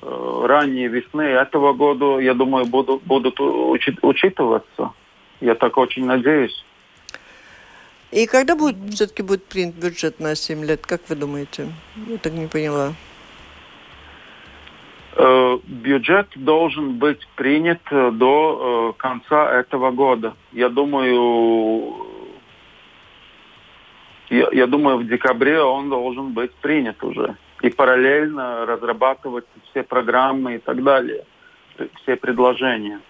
ранней 0.00 0.88
весны 0.88 1.22
этого 1.22 1.72
года, 1.72 2.18
я 2.18 2.34
думаю, 2.34 2.66
будут, 2.66 3.02
будут 3.02 3.40
учит, 3.40 3.98
учитываться. 4.02 4.92
Я 5.40 5.54
так 5.54 5.76
очень 5.76 6.04
надеюсь. 6.04 6.64
И 8.10 8.26
когда 8.26 8.56
будет 8.56 8.76
все-таки 8.94 9.22
будет 9.22 9.44
принят 9.44 9.74
бюджет 9.74 10.18
на 10.18 10.34
7 10.34 10.64
лет, 10.64 10.86
как 10.86 11.02
вы 11.08 11.16
думаете? 11.16 11.68
Я 12.06 12.16
так 12.18 12.32
не 12.32 12.46
поняла. 12.46 12.94
Э, 15.16 15.58
бюджет 15.66 16.28
должен 16.36 16.98
быть 16.98 17.26
принят 17.36 17.80
до 17.90 18.94
э, 18.96 19.00
конца 19.00 19.52
этого 19.52 19.90
года. 19.90 20.34
Я 20.52 20.70
думаю, 20.70 22.06
я, 24.30 24.48
я 24.52 24.66
думаю, 24.66 24.98
в 24.98 25.06
декабре 25.06 25.60
он 25.60 25.90
должен 25.90 26.32
быть 26.32 26.54
принят 26.54 27.02
уже 27.04 27.36
и 27.62 27.70
параллельно 27.70 28.66
разрабатывать 28.66 29.46
все 29.70 29.82
программы 29.82 30.56
и 30.56 30.58
так 30.58 30.82
далее, 30.82 31.24
все 32.02 32.16
предложения. 32.16 33.00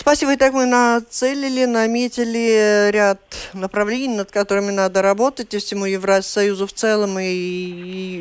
Спасибо. 0.00 0.34
Итак, 0.34 0.54
мы 0.54 0.64
нацелили, 0.64 1.66
наметили 1.66 2.88
ряд 2.90 3.20
направлений, 3.52 4.16
над 4.16 4.30
которыми 4.30 4.70
надо 4.70 5.02
работать, 5.02 5.52
и 5.52 5.58
всему 5.58 5.84
Евросоюзу 5.84 6.66
в 6.66 6.72
целом, 6.72 7.18
и 7.18 7.26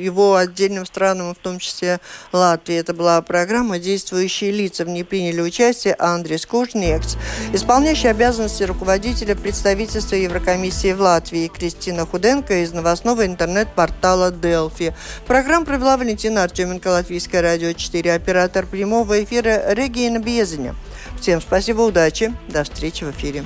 его 0.03 0.35
отдельным 0.35 0.85
странам, 0.85 1.33
в 1.33 1.37
том 1.37 1.57
числе 1.57 2.01
Латвии. 2.33 2.75
Это 2.75 2.93
была 2.93 3.21
программа 3.21 3.79
«Действующие 3.79 4.51
лица». 4.51 4.83
В 4.83 4.89
ней 4.89 5.05
приняли 5.05 5.39
участие 5.39 5.95
Андрей 5.97 6.37
Кужнекс, 6.45 7.15
исполняющий 7.53 8.09
обязанности 8.09 8.63
руководителя 8.63 9.35
представительства 9.35 10.15
Еврокомиссии 10.15 10.91
в 10.91 10.99
Латвии, 10.99 11.47
Кристина 11.47 12.05
Худенко 12.05 12.61
из 12.61 12.73
новостного 12.73 13.25
интернет-портала 13.25 14.31
«Делфи». 14.31 14.93
Программу 15.25 15.65
провела 15.65 15.95
Валентина 15.95 16.43
Артеменко, 16.43 16.89
Латвийское 16.89 17.41
радио 17.41 17.71
4, 17.71 18.13
оператор 18.13 18.65
прямого 18.65 19.23
эфира 19.23 19.73
Регина 19.73 20.19
Безеня. 20.19 20.75
Всем 21.19 21.41
спасибо, 21.41 21.81
удачи. 21.81 22.33
До 22.47 22.63
встречи 22.63 23.03
в 23.03 23.11
эфире. 23.11 23.43